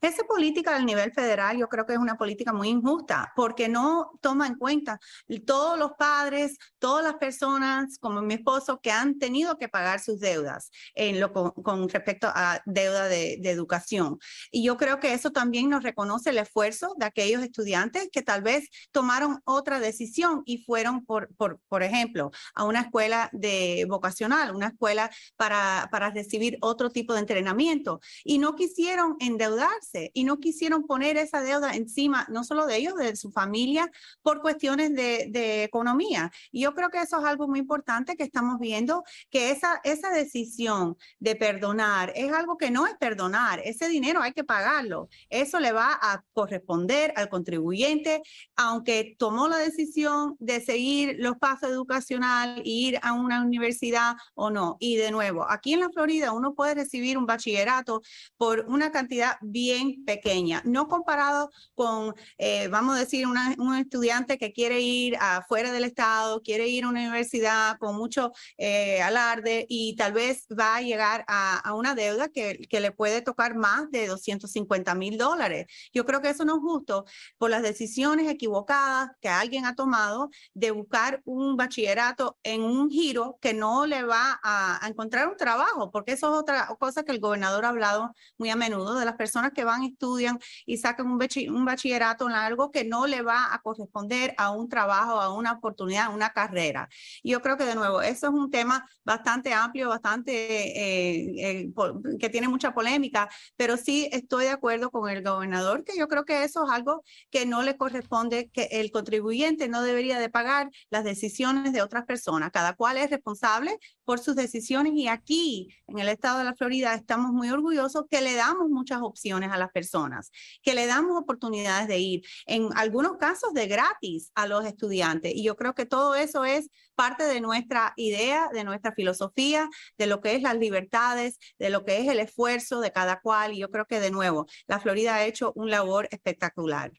Esa 0.00 0.24
política 0.24 0.74
del 0.74 0.86
nivel 0.86 1.12
federal 1.12 1.56
yo 1.56 1.68
creo 1.68 1.86
que 1.86 1.94
es 1.94 1.98
una 1.98 2.16
política 2.16 2.52
muy 2.52 2.68
injusta 2.68 3.32
porque 3.34 3.68
no 3.68 4.12
toma 4.20 4.46
en 4.46 4.56
cuenta 4.56 4.98
todos 5.46 5.78
los 5.78 5.92
padres, 5.98 6.58
todas 6.78 7.04
las 7.04 7.14
personas 7.14 7.98
como 7.98 8.22
mi 8.22 8.34
esposo 8.34 8.80
que 8.80 8.90
han 8.90 9.18
tenido 9.18 9.58
que 9.58 9.68
pagar 9.68 10.00
sus 10.00 10.20
deudas 10.20 10.70
en 10.94 11.20
lo, 11.20 11.32
con, 11.32 11.88
respecto 11.88 12.28
a 12.28 12.60
deuda 12.66 13.08
de, 13.08 13.40
educación. 13.52 14.18
Y 14.50 14.64
yo 14.64 14.76
creo 14.76 14.98
que 14.98 15.12
eso 15.12 15.30
también 15.30 15.68
nos 15.68 15.82
reconoce 15.82 16.30
el 16.30 16.38
esfuerzo 16.38 16.94
de 16.96 17.04
aquellos 17.04 17.42
estudiantes 17.42 18.08
que 18.10 18.22
tal 18.22 18.42
vez 18.42 18.68
tomaron 18.90 19.40
otra 19.44 19.78
decisión 19.78 20.42
y 20.46 20.64
fueron, 20.64 21.04
por, 21.04 21.82
ejemplo, 21.82 22.30
a 22.54 22.64
una 22.64 22.82
escuela 22.82 23.28
de 23.32 23.84
vocacional, 23.88 24.54
una 24.54 24.68
escuela 24.68 25.10
para 25.36 26.10
recibir 26.14 26.56
otro 26.60 26.90
tipo 26.90 27.12
de 27.12 27.20
entrenamiento 27.20 28.00
y 28.24 28.38
no 28.38 28.54
quisieron 28.54 29.16
endeudar 29.20 29.71
endeudarse 29.72 30.10
y 30.14 30.24
no 30.24 30.38
quisieron 30.38 30.86
poner 30.86 31.16
esa 31.16 31.40
deuda 31.40 31.74
encima, 31.74 32.26
no 32.30 32.44
solo 32.44 32.66
de 32.66 32.76
ellos, 32.76 32.94
de 32.96 33.16
su 33.16 33.30
familia, 33.30 33.90
por 34.22 34.40
cuestiones 34.40 34.94
de, 34.94 35.28
de 35.30 35.64
economía. 35.64 36.30
Y 36.50 36.62
yo 36.62 36.74
creo 36.74 36.90
que 36.90 37.00
eso 37.00 37.18
es 37.18 37.24
algo 37.24 37.48
muy 37.48 37.60
importante 37.60 38.16
que 38.16 38.24
estamos 38.24 38.58
viendo, 38.58 39.04
que 39.30 39.50
esa, 39.50 39.80
esa 39.84 40.10
decisión 40.10 40.96
de 41.18 41.36
perdonar 41.36 42.12
es 42.14 42.32
algo 42.32 42.56
que 42.56 42.70
no 42.70 42.86
es 42.86 42.94
perdonar, 42.94 43.60
ese 43.64 43.88
dinero 43.88 44.20
hay 44.22 44.32
que 44.32 44.44
pagarlo. 44.44 45.08
Eso 45.28 45.60
le 45.60 45.72
va 45.72 45.98
a 46.00 46.24
corresponder 46.32 47.12
al 47.16 47.28
contribuyente, 47.28 48.22
aunque 48.56 49.16
tomó 49.18 49.48
la 49.48 49.58
decisión 49.58 50.36
de 50.38 50.60
seguir 50.60 51.16
los 51.18 51.36
pasos 51.36 51.70
educacional, 51.70 52.62
ir 52.64 52.98
a 53.02 53.12
una 53.12 53.42
universidad 53.42 54.16
o 54.34 54.50
no. 54.50 54.76
Y 54.80 54.96
de 54.96 55.10
nuevo, 55.10 55.48
aquí 55.48 55.74
en 55.74 55.80
la 55.80 55.90
Florida 55.90 56.32
uno 56.32 56.54
puede 56.54 56.74
recibir 56.74 57.18
un 57.18 57.26
bachillerato 57.26 58.02
por 58.36 58.64
una 58.68 58.90
cantidad 58.90 59.36
bien 59.40 59.61
pequeña, 60.04 60.62
no 60.64 60.88
comparado 60.88 61.50
con, 61.74 62.14
eh, 62.38 62.68
vamos 62.68 62.96
a 62.96 63.00
decir, 63.00 63.26
un 63.26 63.76
estudiante 63.76 64.38
que 64.38 64.52
quiere 64.52 64.80
ir 64.80 65.16
afuera 65.20 65.72
del 65.72 65.84
estado, 65.84 66.42
quiere 66.42 66.68
ir 66.68 66.84
a 66.84 66.88
una 66.88 67.00
universidad 67.00 67.78
con 67.78 67.96
mucho 67.96 68.32
eh, 68.58 69.00
alarde 69.02 69.66
y 69.68 69.96
tal 69.96 70.12
vez 70.12 70.46
va 70.48 70.76
a 70.76 70.82
llegar 70.82 71.24
a, 71.28 71.58
a 71.58 71.74
una 71.74 71.94
deuda 71.94 72.28
que, 72.28 72.66
que, 72.68 72.80
le 72.80 72.90
puede 72.90 73.22
tocar 73.22 73.54
más 73.54 73.90
de 73.90 74.06
250 74.08 74.94
mil 74.94 75.16
dólares. 75.16 75.66
Yo 75.94 76.04
creo 76.04 76.20
que 76.20 76.30
eso 76.30 76.44
no 76.44 76.56
es 76.56 76.60
justo 76.60 77.04
por 77.38 77.50
las 77.50 77.62
decisiones 77.62 78.28
equivocadas 78.28 79.10
que 79.20 79.28
alguien 79.28 79.66
ha 79.66 79.74
tomado 79.74 80.30
de 80.54 80.70
buscar 80.72 81.22
un 81.24 81.56
bachillerato 81.56 82.38
en 82.42 82.62
un 82.62 82.90
giro 82.90 83.38
que 83.40 83.54
no 83.54 83.86
le 83.86 84.02
va 84.02 84.40
a, 84.42 84.84
a 84.84 84.88
encontrar 84.88 85.28
un 85.28 85.36
trabajo, 85.36 85.90
porque 85.90 86.12
eso 86.12 86.32
es 86.32 86.40
otra 86.40 86.66
cosa 86.78 87.04
que 87.04 87.12
el 87.12 87.20
gobernador 87.20 87.64
ha 87.64 87.68
hablado 87.68 88.12
muy 88.38 88.50
a 88.50 88.56
menudo 88.56 88.98
de 88.98 89.04
las 89.04 89.16
personas 89.16 89.51
que 89.52 89.64
van, 89.64 89.82
estudian 89.82 90.38
y 90.66 90.76
sacan 90.78 91.06
un, 91.06 91.18
bachillerato 91.64 92.28
en 92.28 92.34
algo 92.34 92.70
que 92.70 92.84
no 92.84 93.06
le 93.06 93.22
va 93.22 93.54
a 93.54 93.60
corresponder 93.60 94.34
a 94.38 94.50
un 94.50 94.68
trabajo, 94.68 95.20
a 95.20 95.32
una 95.32 95.52
oportunidad, 95.52 96.06
a 96.06 96.10
una 96.10 96.30
carrera. 96.30 96.88
Yo 97.22 97.40
creo 97.40 97.56
que 97.56 97.64
de 97.64 97.74
nuevo, 97.74 98.02
eso 98.02 98.28
es 98.28 98.32
un 98.32 98.50
tema 98.50 98.88
bastante 99.04 99.52
amplio, 99.52 99.88
bastante 99.88 100.32
eh, 100.32 101.62
eh, 101.62 101.72
que 102.18 102.28
tiene 102.28 102.48
mucha 102.48 102.74
polémica, 102.74 103.28
pero 103.56 103.76
sí 103.76 104.08
estoy 104.12 104.44
de 104.44 104.50
acuerdo 104.50 104.90
con 104.90 105.08
el 105.10 105.22
gobernador 105.22 105.84
que 105.84 105.96
yo 105.96 106.08
creo 106.08 106.24
que 106.24 106.44
eso 106.44 106.64
es 106.64 106.70
algo 106.70 107.02
que 107.30 107.46
no 107.46 107.62
le 107.62 107.76
corresponde, 107.76 108.50
que 108.50 108.68
el 108.72 108.90
contribuyente 108.90 109.68
no 109.68 109.82
debería 109.82 110.18
de 110.18 110.28
pagar 110.28 110.70
las 110.90 111.04
decisiones 111.04 111.72
de 111.72 111.82
otras 111.82 112.04
personas. 112.04 112.50
Cada 112.52 112.74
cual 112.74 112.96
es 112.96 113.10
responsable 113.10 113.78
por 114.04 114.18
sus 114.18 114.36
decisiones 114.36 114.92
y 114.94 115.08
aquí 115.08 115.68
en 115.86 115.98
el 115.98 116.08
estado 116.08 116.38
de 116.38 116.44
la 116.44 116.54
Florida 116.54 116.94
estamos 116.94 117.32
muy 117.32 117.50
orgullosos 117.50 118.04
que 118.10 118.20
le 118.20 118.34
damos 118.34 118.68
muchas 118.68 119.00
opciones 119.02 119.50
a 119.52 119.58
las 119.58 119.70
personas, 119.70 120.30
que 120.62 120.74
le 120.74 120.86
damos 120.86 121.20
oportunidades 121.20 121.88
de 121.88 121.98
ir, 121.98 122.22
en 122.46 122.68
algunos 122.76 123.16
casos 123.18 123.52
de 123.54 123.66
gratis 123.66 124.30
a 124.34 124.46
los 124.46 124.64
estudiantes. 124.64 125.32
Y 125.34 125.44
yo 125.44 125.56
creo 125.56 125.74
que 125.74 125.86
todo 125.86 126.14
eso 126.14 126.44
es 126.44 126.68
parte 126.94 127.24
de 127.24 127.40
nuestra 127.40 127.92
idea, 127.96 128.48
de 128.52 128.64
nuestra 128.64 128.92
filosofía, 128.92 129.68
de 129.98 130.06
lo 130.06 130.20
que 130.20 130.34
es 130.34 130.42
las 130.42 130.56
libertades, 130.56 131.38
de 131.58 131.70
lo 131.70 131.84
que 131.84 131.98
es 132.00 132.08
el 132.08 132.20
esfuerzo 132.20 132.80
de 132.80 132.92
cada 132.92 133.20
cual. 133.20 133.52
Y 133.54 133.58
yo 133.58 133.70
creo 133.70 133.86
que 133.86 134.00
de 134.00 134.10
nuevo, 134.10 134.46
la 134.66 134.80
Florida 134.80 135.16
ha 135.16 135.24
hecho 135.24 135.52
un 135.56 135.70
labor 135.70 136.08
espectacular. 136.10 136.92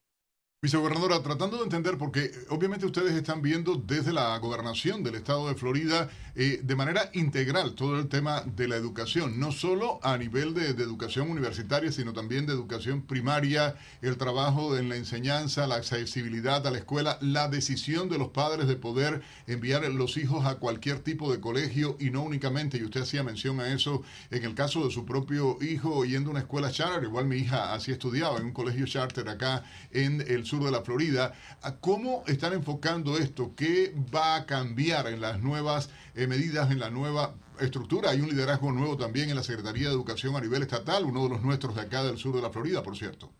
Vicegobernadora, 0.63 1.21
tratando 1.21 1.57
de 1.57 1.63
entender, 1.63 1.97
porque 1.97 2.31
obviamente 2.47 2.85
ustedes 2.85 3.11
están 3.11 3.41
viendo 3.41 3.75
desde 3.75 4.13
la 4.13 4.37
gobernación 4.37 5.03
del 5.03 5.15
estado 5.15 5.49
de 5.49 5.55
Florida 5.55 6.07
eh, 6.35 6.61
de 6.63 6.75
manera 6.77 7.09
integral 7.11 7.75
todo 7.75 7.99
el 7.99 8.07
tema 8.07 8.43
de 8.45 8.69
la 8.69 8.77
educación, 8.77 9.41
no 9.41 9.51
solo 9.51 9.99
a 10.03 10.17
nivel 10.17 10.53
de, 10.53 10.73
de, 10.73 10.83
educación 10.83 11.29
universitaria, 11.29 11.91
sino 11.91 12.13
también 12.13 12.45
de 12.45 12.53
educación 12.53 13.01
primaria, 13.01 13.75
el 14.01 14.17
trabajo 14.17 14.77
en 14.77 14.87
la 14.87 14.95
enseñanza, 14.95 15.67
la 15.67 15.75
accesibilidad 15.75 16.65
a 16.65 16.71
la 16.71 16.77
escuela, 16.77 17.17
la 17.19 17.49
decisión 17.49 18.07
de 18.07 18.17
los 18.17 18.29
padres 18.29 18.65
de 18.65 18.77
poder 18.77 19.21
enviar 19.47 19.83
los 19.91 20.15
hijos 20.15 20.45
a 20.45 20.55
cualquier 20.55 20.99
tipo 20.99 21.29
de 21.29 21.41
colegio 21.41 21.97
y 21.99 22.09
no 22.09 22.23
únicamente, 22.23 22.77
y 22.77 22.83
usted 22.83 23.01
hacía 23.01 23.21
mención 23.21 23.59
a 23.59 23.67
eso, 23.73 24.01
en 24.31 24.45
el 24.45 24.55
caso 24.55 24.85
de 24.85 24.91
su 24.91 25.05
propio 25.05 25.57
hijo 25.61 26.05
yendo 26.05 26.29
a 26.29 26.31
una 26.31 26.39
escuela 26.39 26.71
charter, 26.71 27.03
igual 27.03 27.25
mi 27.25 27.35
hija 27.35 27.73
así 27.73 27.91
estudiaba 27.91 28.37
en 28.39 28.45
un 28.45 28.53
colegio 28.53 28.85
charter 28.85 29.27
acá 29.27 29.65
en 29.91 30.21
el 30.21 30.45
sur 30.53 30.63
de 30.63 30.71
la 30.71 30.81
Florida. 30.81 31.33
¿Cómo 31.79 32.23
están 32.27 32.53
enfocando 32.53 33.17
esto? 33.17 33.53
¿Qué 33.55 33.95
va 34.13 34.35
a 34.35 34.45
cambiar 34.45 35.07
en 35.07 35.19
las 35.19 35.41
nuevas 35.41 35.89
eh, 36.15 36.27
medidas, 36.27 36.69
en 36.71 36.79
la 36.79 36.89
nueva 36.89 37.33
estructura? 37.59 38.11
Hay 38.11 38.21
un 38.21 38.29
liderazgo 38.29 38.71
nuevo 38.71 38.97
también 38.97 39.29
en 39.29 39.35
la 39.35 39.43
Secretaría 39.43 39.87
de 39.87 39.93
Educación 39.93 40.35
a 40.35 40.41
nivel 40.41 40.61
estatal, 40.61 41.05
uno 41.05 41.23
de 41.23 41.29
los 41.29 41.41
nuestros 41.41 41.75
de 41.75 41.81
acá 41.81 42.03
del 42.03 42.17
sur 42.17 42.35
de 42.35 42.41
la 42.41 42.51
Florida, 42.51 42.83
por 42.83 42.95
cierto. 42.95 43.31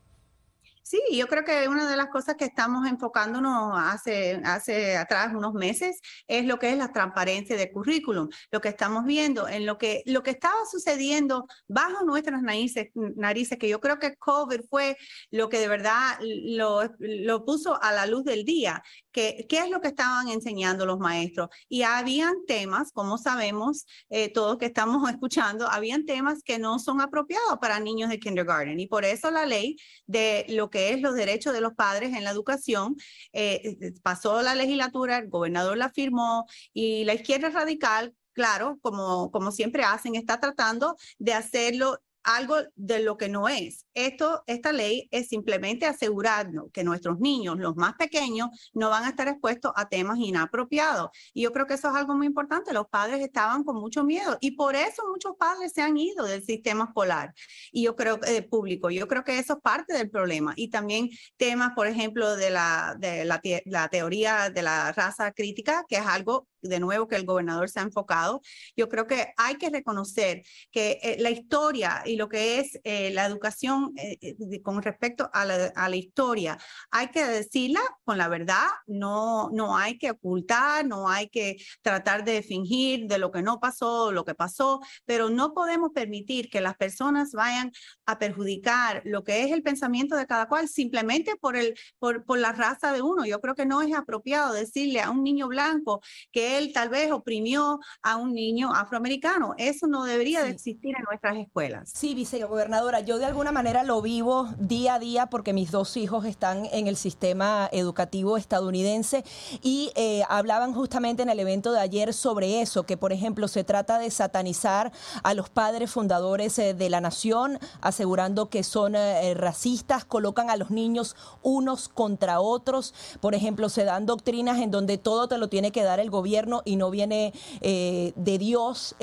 Sí, 0.86 1.02
yo 1.14 1.28
creo 1.28 1.46
que 1.46 1.70
una 1.70 1.90
de 1.90 1.96
las 1.96 2.10
cosas 2.10 2.36
que 2.36 2.44
estamos 2.44 2.86
enfocándonos 2.86 3.72
hace, 3.78 4.42
hace 4.44 4.98
atrás 4.98 5.34
unos 5.34 5.54
meses 5.54 6.02
es 6.28 6.46
lo 6.46 6.60
que 6.60 6.72
es 6.72 6.78
la 6.78 6.92
transparencia 6.92 7.56
de 7.56 7.72
currículum, 7.72 8.28
lo 8.52 8.60
que 8.60 8.68
estamos 8.68 9.06
viendo 9.06 9.48
en 9.48 9.66
lo 9.66 9.78
que, 9.78 10.04
lo 10.06 10.24
que 10.24 10.32
estaba 10.32 10.66
sucediendo 10.70 11.48
bajo 11.70 12.04
nuestras 12.04 12.42
narices, 12.42 12.90
narices, 12.96 13.58
que 13.58 13.70
yo 13.70 13.80
creo 13.80 13.98
que 13.98 14.18
COVID 14.18 14.60
fue 14.70 14.98
lo 15.32 15.48
que 15.48 15.60
de 15.60 15.70
verdad 15.70 16.20
lo, 16.20 16.82
lo 17.00 17.46
puso 17.46 17.82
a 17.82 17.94
la 17.94 18.06
luz 18.06 18.26
del 18.26 18.44
día, 18.44 18.84
que, 19.14 19.46
qué 19.48 19.60
es 19.60 19.70
lo 19.70 19.80
que 19.80 19.88
estaban 19.88 20.28
enseñando 20.28 20.86
los 20.86 21.00
maestros. 21.00 21.50
Y 21.70 21.84
habían 21.84 22.34
temas, 22.46 22.92
como 22.92 23.18
sabemos, 23.18 23.86
eh, 24.10 24.32
todos 24.34 24.58
que 24.58 24.66
estamos 24.66 25.10
escuchando, 25.10 25.70
habían 25.70 26.06
temas 26.06 26.44
que 26.44 26.60
no 26.60 26.80
son 26.80 27.00
apropiados 27.00 27.58
para 27.62 27.80
niños 27.80 28.10
de 28.10 28.20
kindergarten. 28.20 28.80
Y 28.80 28.88
por 28.88 29.06
eso 29.06 29.32
la 29.32 29.46
ley 29.46 29.78
de 30.08 30.46
lo 30.50 30.70
que 30.70 30.90
es 30.92 31.02
los 31.02 31.16
derechos 31.16 31.54
de 31.54 31.62
los 31.62 31.74
padres 31.74 32.16
en 32.16 32.24
la 32.24 32.32
educación. 32.32 32.96
Eh, 33.32 33.78
eh, 33.82 33.94
pasó 34.02 34.42
la 34.42 34.56
legislatura, 34.56 35.18
el 35.20 35.30
gobernador 35.30 35.78
la 35.78 35.90
firmó 35.90 36.46
y 36.74 37.04
la 37.06 37.14
izquierda 37.14 37.50
radical, 37.50 38.16
claro, 38.34 38.80
como, 38.82 39.32
como 39.32 39.52
siempre 39.52 39.84
hacen, 39.84 40.16
está 40.16 40.40
tratando 40.40 40.96
de 41.20 41.34
hacerlo 41.34 42.00
algo 42.24 42.56
de 42.76 43.00
lo 43.02 43.18
que 43.18 43.30
no 43.30 43.48
es. 43.48 43.83
Esto, 43.94 44.44
esta 44.48 44.72
ley 44.72 45.08
es 45.12 45.30
simplemente 45.30 45.86
asegurarnos 45.86 46.66
que 46.72 46.84
nuestros 46.84 47.20
niños, 47.20 47.58
los 47.58 47.76
más 47.76 47.94
pequeños, 47.96 48.50
no 48.74 48.90
van 48.90 49.04
a 49.04 49.10
estar 49.10 49.28
expuestos 49.28 49.72
a 49.76 49.90
temas 49.90 50.18
inapropiados. 50.20 51.10
Y 51.34 51.44
yo 51.44 51.52
creo 51.52 51.68
que 51.68 51.76
eso 51.76 51.90
es 51.90 51.96
algo 51.96 52.16
muy 52.16 52.28
importante. 52.28 52.74
Los 52.74 52.88
padres 52.88 53.22
estaban 53.22 53.64
con 53.64 53.76
mucho 53.78 54.04
miedo 54.04 54.38
y 54.42 54.52
por 54.52 54.76
eso 54.76 55.04
muchos 55.10 55.34
padres 55.38 55.74
se 55.74 55.82
han 55.82 55.98
ido 55.98 56.26
del 56.26 56.44
sistema 56.44 56.86
escolar 56.86 57.34
y 57.72 57.84
yo 57.84 57.96
creo 57.96 58.20
eh, 58.26 58.42
público. 58.42 58.90
Yo 58.90 59.08
creo 59.08 59.24
que 59.24 59.40
eso 59.40 59.54
es 59.54 59.60
parte 59.62 59.94
del 59.94 60.10
problema. 60.10 60.54
Y 60.56 60.70
también 60.70 61.10
temas, 61.38 61.72
por 61.76 61.88
ejemplo, 61.88 62.36
de 62.36 62.50
la, 62.50 62.96
de 63.00 63.26
la, 63.26 63.42
la 63.66 63.88
teoría 63.90 64.50
de 64.50 64.62
la 64.62 64.92
raza 64.92 65.32
crítica, 65.32 65.86
que 65.88 65.98
es 65.98 66.06
algo 66.06 66.48
de 66.64 66.80
nuevo 66.80 67.08
que 67.08 67.16
el 67.16 67.26
gobernador 67.26 67.70
se 67.70 67.80
ha 67.80 67.84
enfocado. 67.84 68.42
Yo 68.76 68.90
creo 68.90 69.06
que 69.06 69.34
hay 69.38 69.56
que 69.56 69.70
reconocer 69.70 70.44
que 70.72 71.00
eh, 71.04 71.18
la 71.20 71.30
historia 71.30 72.02
y 72.06 72.16
lo 72.16 72.30
que 72.30 72.60
es 72.60 72.80
eh, 72.84 73.12
la 73.12 73.26
educación 73.26 73.83
eh, 73.96 74.62
con 74.62 74.82
respecto 74.82 75.30
a 75.34 75.46
la, 75.46 75.72
a 75.76 75.90
la, 75.90 75.96
historia, 75.96 76.58
hay 76.92 77.10
que 77.10 77.26
decirla 77.26 77.82
con 78.04 78.18
la 78.18 78.28
verdad, 78.28 78.68
no, 78.88 79.50
no 79.52 79.78
hay 79.78 79.98
que 79.98 80.12
ocultar, 80.12 80.86
no 80.86 81.10
hay 81.10 81.30
que 81.30 81.58
tratar 81.82 82.24
de 82.24 82.44
fingir 82.44 83.08
de 83.08 83.18
lo 83.18 83.32
que 83.32 83.42
no 83.42 83.60
pasó, 83.60 84.12
lo 84.12 84.26
que 84.26 84.36
pasó, 84.36 84.82
pero 85.06 85.30
no 85.30 85.54
podemos 85.54 85.92
permitir 85.94 86.50
que 86.50 86.62
las 86.62 86.76
personas 86.76 87.32
vayan 87.32 87.72
a 88.06 88.20
perjudicar 88.20 89.02
lo 89.06 89.24
que 89.24 89.44
es 89.44 89.52
el 89.52 89.64
pensamiento 89.64 90.16
de 90.16 90.28
cada 90.28 90.48
cual 90.48 90.68
simplemente 90.68 91.36
por, 91.36 91.56
el, 91.56 91.76
por, 92.00 92.26
por 92.26 92.40
la 92.40 92.52
raza 92.52 92.92
de 92.92 93.02
uno. 93.02 93.26
Yo 93.26 93.40
creo 93.42 93.56
que 93.56 93.66
no 93.66 93.82
es 93.82 93.94
apropiado 93.94 94.54
decirle 94.54 95.02
a 95.02 95.10
un 95.10 95.24
niño 95.24 95.48
blanco 95.48 96.02
que 96.32 96.58
él 96.58 96.72
tal 96.74 96.90
vez 96.90 97.12
oprimió 97.12 97.80
a 98.02 98.18
un 98.18 98.34
niño 98.34 98.74
afroamericano. 98.74 99.54
Eso 99.58 99.88
no 99.88 100.04
debería 100.04 100.40
sí. 100.40 100.46
de 100.46 100.52
existir 100.52 100.96
en 100.98 101.04
nuestras 101.04 101.38
escuelas. 101.38 101.92
Sí, 101.94 102.16
vicegobernadora, 102.16 103.02
yo 103.02 103.18
de 103.18 103.26
alguna 103.26 103.52
manera 103.52 103.73
lo 103.82 104.04
vivo 104.04 104.50
día 104.60 104.96
a 104.96 105.00
día 105.00 105.26
porque 105.26 105.52
mis 105.52 105.72
dos 105.72 105.98
hijos 105.98 106.26
están 106.26 106.68
en 106.72 106.86
el 106.86 106.96
sistema 106.96 107.68
educativo 107.72 108.38
estadounidense 108.38 109.26
y 109.64 109.92
eh, 109.96 110.22
hablaban 110.30 110.76
justamente 110.76 111.24
en 111.24 111.30
el 111.30 111.40
evento 111.40 111.72
de 111.72 111.80
ayer 111.80 112.14
sobre 112.14 112.62
eso, 112.62 112.84
que 112.84 112.98
por 112.98 113.12
ejemplo 113.12 113.48
se 113.48 113.64
trata 113.64 113.98
de 113.98 114.12
satanizar 114.12 114.92
a 115.24 115.34
los 115.34 115.50
padres 115.50 115.90
fundadores 115.90 116.60
eh, 116.60 116.76
de 116.76 116.90
la 116.92 117.02
nación, 117.02 117.58
asegurando 117.82 118.50
que 118.50 118.62
son 118.62 118.96
eh, 118.96 119.34
racistas, 119.34 120.06
colocan 120.06 120.52
a 120.52 120.58
los 120.58 120.70
niños 120.70 121.16
unos 121.42 121.90
contra 121.90 122.42
otros, 122.42 122.94
por 123.22 123.34
ejemplo, 123.34 123.70
se 123.70 123.86
dan 123.86 124.06
doctrinas 124.06 124.60
en 124.60 124.70
donde 124.70 125.00
todo 125.00 125.28
te 125.28 125.40
lo 125.40 125.48
tiene 125.48 125.72
que 125.72 125.82
dar 125.82 126.00
el 126.00 126.12
gobierno 126.12 126.62
y 126.66 126.76
no 126.76 126.92
viene 126.92 127.34
de 127.62 128.38
Dios. 128.38 128.96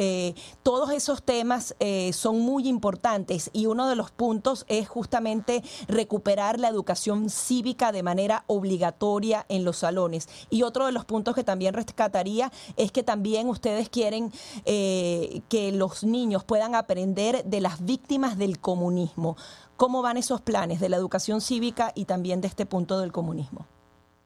Todos 0.63 0.91
esos 0.91 1.23
temas 1.23 1.75
son 2.13 2.41
muy 2.41 2.69
importantes 2.69 3.51
y 3.53 3.67
uno 3.67 3.89
de 3.89 3.97
los 3.97 4.11
puntos 4.11 4.60
es 4.69 4.89
justamente 4.89 5.63
recuperar 5.89 6.59
la 6.59 6.69
educación 6.69 7.31
cívica 7.31 7.93
de 7.93 8.03
manera 8.03 8.45
obligatoria 8.47 9.47
en 9.49 9.65
los 9.65 9.79
salones. 9.79 10.29
Y 10.51 10.63
otro 10.63 10.87
de 10.87 10.93
los 10.93 11.05
puntos 11.05 11.35
que 11.35 11.45
también 11.45 11.75
rescataría 11.75 12.53
es 12.77 12.93
que 12.93 13.03
también 13.03 13.49
ustedes 13.49 13.89
quieren 13.89 14.33
que 14.65 15.73
los 15.75 16.05
niños 16.05 16.45
puedan 16.45 16.75
aprender 16.75 17.45
de 17.45 17.61
las 17.61 17.85
víctimas 17.85 18.39
del 18.39 18.61
comunismo. 18.61 19.37
¿Cómo 19.77 20.03
van 20.03 20.17
esos 20.17 20.41
planes 20.41 20.81
de 20.81 20.89
la 20.89 20.97
educación 20.97 21.41
cívica 21.41 21.93
y 21.95 22.05
también 22.05 22.41
de 22.41 22.49
este 22.49 22.67
punto 22.67 23.01
del 23.01 23.13
comunismo? 23.13 23.67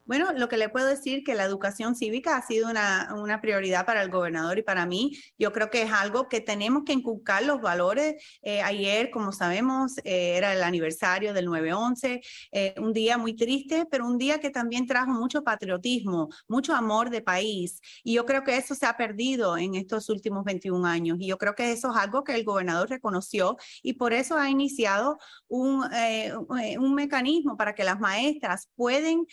Bueno, 0.06 0.32
lo 0.34 0.50
que 0.50 0.58
le 0.58 0.68
puedo 0.68 0.86
decir 0.86 1.24
que 1.24 1.34
la 1.34 1.44
educación 1.44 1.94
cívica 1.94 2.36
ha 2.36 2.46
sido 2.46 2.68
una, 2.68 3.14
una, 3.16 3.40
prioridad 3.40 3.86
para 3.86 4.02
el 4.02 4.10
gobernador 4.10 4.58
y 4.58 4.62
para 4.62 4.84
mí. 4.84 5.16
Yo 5.38 5.50
creo 5.50 5.70
que 5.70 5.80
es 5.80 5.92
algo 5.92 6.28
que 6.28 6.42
tenemos 6.42 6.82
que 6.84 6.92
inculcar 6.92 7.42
los 7.42 7.62
valores. 7.62 8.22
Eh, 8.42 8.60
ayer, 8.60 9.10
como 9.10 9.32
sabemos, 9.32 9.96
eh, 10.04 10.36
era 10.36 10.52
el 10.52 10.62
aniversario 10.62 11.32
del 11.32 11.48
9-11, 11.48 12.20
eh, 12.52 12.74
un 12.78 12.92
día 12.92 13.16
muy 13.16 13.34
triste, 13.34 13.86
pero 13.90 14.06
un 14.06 14.18
día 14.18 14.40
que 14.40 14.50
también 14.50 14.86
trajo 14.86 15.10
mucho 15.10 15.42
patriotismo, 15.42 16.28
mucho 16.48 16.74
amor 16.74 17.08
de 17.08 17.22
país. 17.22 17.80
Y 18.02 18.12
yo 18.12 18.26
creo 18.26 18.44
que 18.44 18.58
eso 18.58 18.74
se 18.74 18.84
ha 18.84 18.98
perdido 18.98 19.56
en 19.56 19.74
estos 19.74 20.10
últimos 20.10 20.44
21 20.44 20.86
años. 20.86 21.16
Y 21.18 21.28
yo 21.28 21.38
creo 21.38 21.54
que 21.54 21.72
eso 21.72 21.90
es 21.90 21.96
algo 21.96 22.24
que 22.24 22.34
el 22.34 22.44
gobernador 22.44 22.90
reconoció 22.90 23.56
y 23.82 23.94
por 23.94 24.12
eso 24.12 24.36
ha 24.36 24.50
iniciado 24.50 25.16
un, 25.48 25.82
un 26.78 26.94
mecanismo 26.94 27.56
para 27.56 27.74
que 27.74 27.84
las 27.84 27.98
maestras 27.98 28.68
pueden 28.76 29.26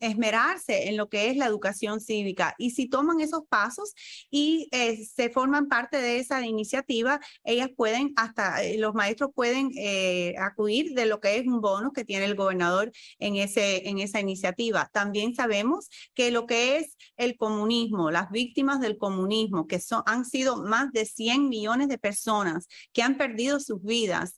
esmerarse 0.00 0.88
en 0.88 0.96
lo 0.96 1.08
que 1.08 1.30
es 1.30 1.36
la 1.36 1.46
educación 1.46 2.00
cívica. 2.00 2.54
Y 2.58 2.70
si 2.70 2.88
toman 2.88 3.20
esos 3.20 3.42
pasos 3.48 3.94
y 4.30 4.68
eh, 4.72 5.04
se 5.04 5.30
forman 5.30 5.68
parte 5.68 5.98
de 5.98 6.18
esa 6.18 6.44
iniciativa, 6.44 7.20
ellas 7.44 7.70
pueden, 7.76 8.12
hasta 8.16 8.62
eh, 8.62 8.78
los 8.78 8.94
maestros 8.94 9.30
pueden 9.34 9.70
eh, 9.76 10.34
acudir 10.38 10.94
de 10.94 11.06
lo 11.06 11.20
que 11.20 11.36
es 11.36 11.46
un 11.46 11.60
bono 11.60 11.92
que 11.92 12.04
tiene 12.04 12.24
el 12.26 12.34
gobernador 12.34 12.92
en, 13.18 13.36
ese, 13.36 13.88
en 13.88 13.98
esa 13.98 14.20
iniciativa. 14.20 14.90
También 14.92 15.34
sabemos 15.34 15.88
que 16.14 16.30
lo 16.30 16.46
que 16.46 16.78
es 16.78 16.96
el 17.16 17.36
comunismo, 17.36 18.10
las 18.10 18.30
víctimas 18.30 18.80
del 18.80 18.98
comunismo, 18.98 19.66
que 19.66 19.80
son, 19.80 20.02
han 20.06 20.24
sido 20.24 20.62
más 20.62 20.92
de 20.92 21.04
100 21.04 21.48
millones 21.48 21.88
de 21.88 21.98
personas 21.98 22.66
que 22.92 23.02
han 23.02 23.16
perdido 23.16 23.60
sus 23.60 23.82
vidas 23.82 24.36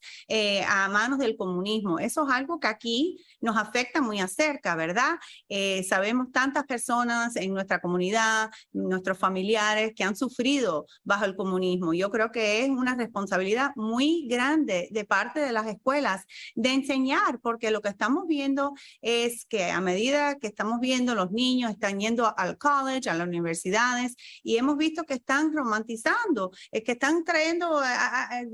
a 0.69 0.88
manos 0.88 1.19
del 1.19 1.37
comunismo. 1.37 1.99
Eso 1.99 2.26
es 2.26 2.35
algo 2.35 2.59
que 2.59 2.69
aquí 2.69 3.25
nos 3.40 3.57
afecta 3.57 4.00
muy 4.00 4.21
acerca, 4.21 4.75
¿verdad? 4.76 5.16
Eh, 5.54 5.82
sabemos 5.82 6.32
tantas 6.32 6.64
personas 6.64 7.37
en 7.37 7.52
nuestra 7.52 7.78
comunidad, 7.78 8.50
nuestros 8.73 9.18
familiares 9.18 9.92
que 9.94 10.02
han 10.02 10.16
sufrido 10.16 10.87
bajo 11.04 11.26
el 11.26 11.37
comunismo. 11.37 11.92
Yo 11.92 12.11
creo 12.11 12.32
que 12.32 12.64
es 12.64 12.71
una 12.71 12.94
responsabilidad 12.94 13.73
muy 13.76 14.26
grande 14.30 14.88
de 14.90 15.04
parte 15.04 15.40
de 15.40 15.52
las 15.52 15.66
escuelas 15.66 16.25
de 16.54 16.73
enseñar, 16.73 17.38
porque 17.42 17.71
lo 17.71 17.82
que 17.82 17.90
estamos 17.90 18.26
viendo 18.26 18.73
es 19.02 19.44
que 19.44 19.71
a 19.71 19.82
medida 19.82 20.38
que 20.38 20.47
estamos 20.47 20.80
viendo 20.80 21.14
los 21.14 21.32
niños 21.32 21.73
están 21.73 22.00
yendo 22.00 22.32
al 22.38 22.56
college, 22.56 23.11
a 23.11 23.14
las 23.14 23.28
universidades, 23.28 24.16
y 24.42 24.56
hemos 24.56 24.78
visto 24.78 25.04
que 25.04 25.14
están 25.14 25.52
romantizando, 25.52 26.50
es 26.71 26.82
que 26.82 26.92
están 26.92 27.25
trayendo, 27.25 27.82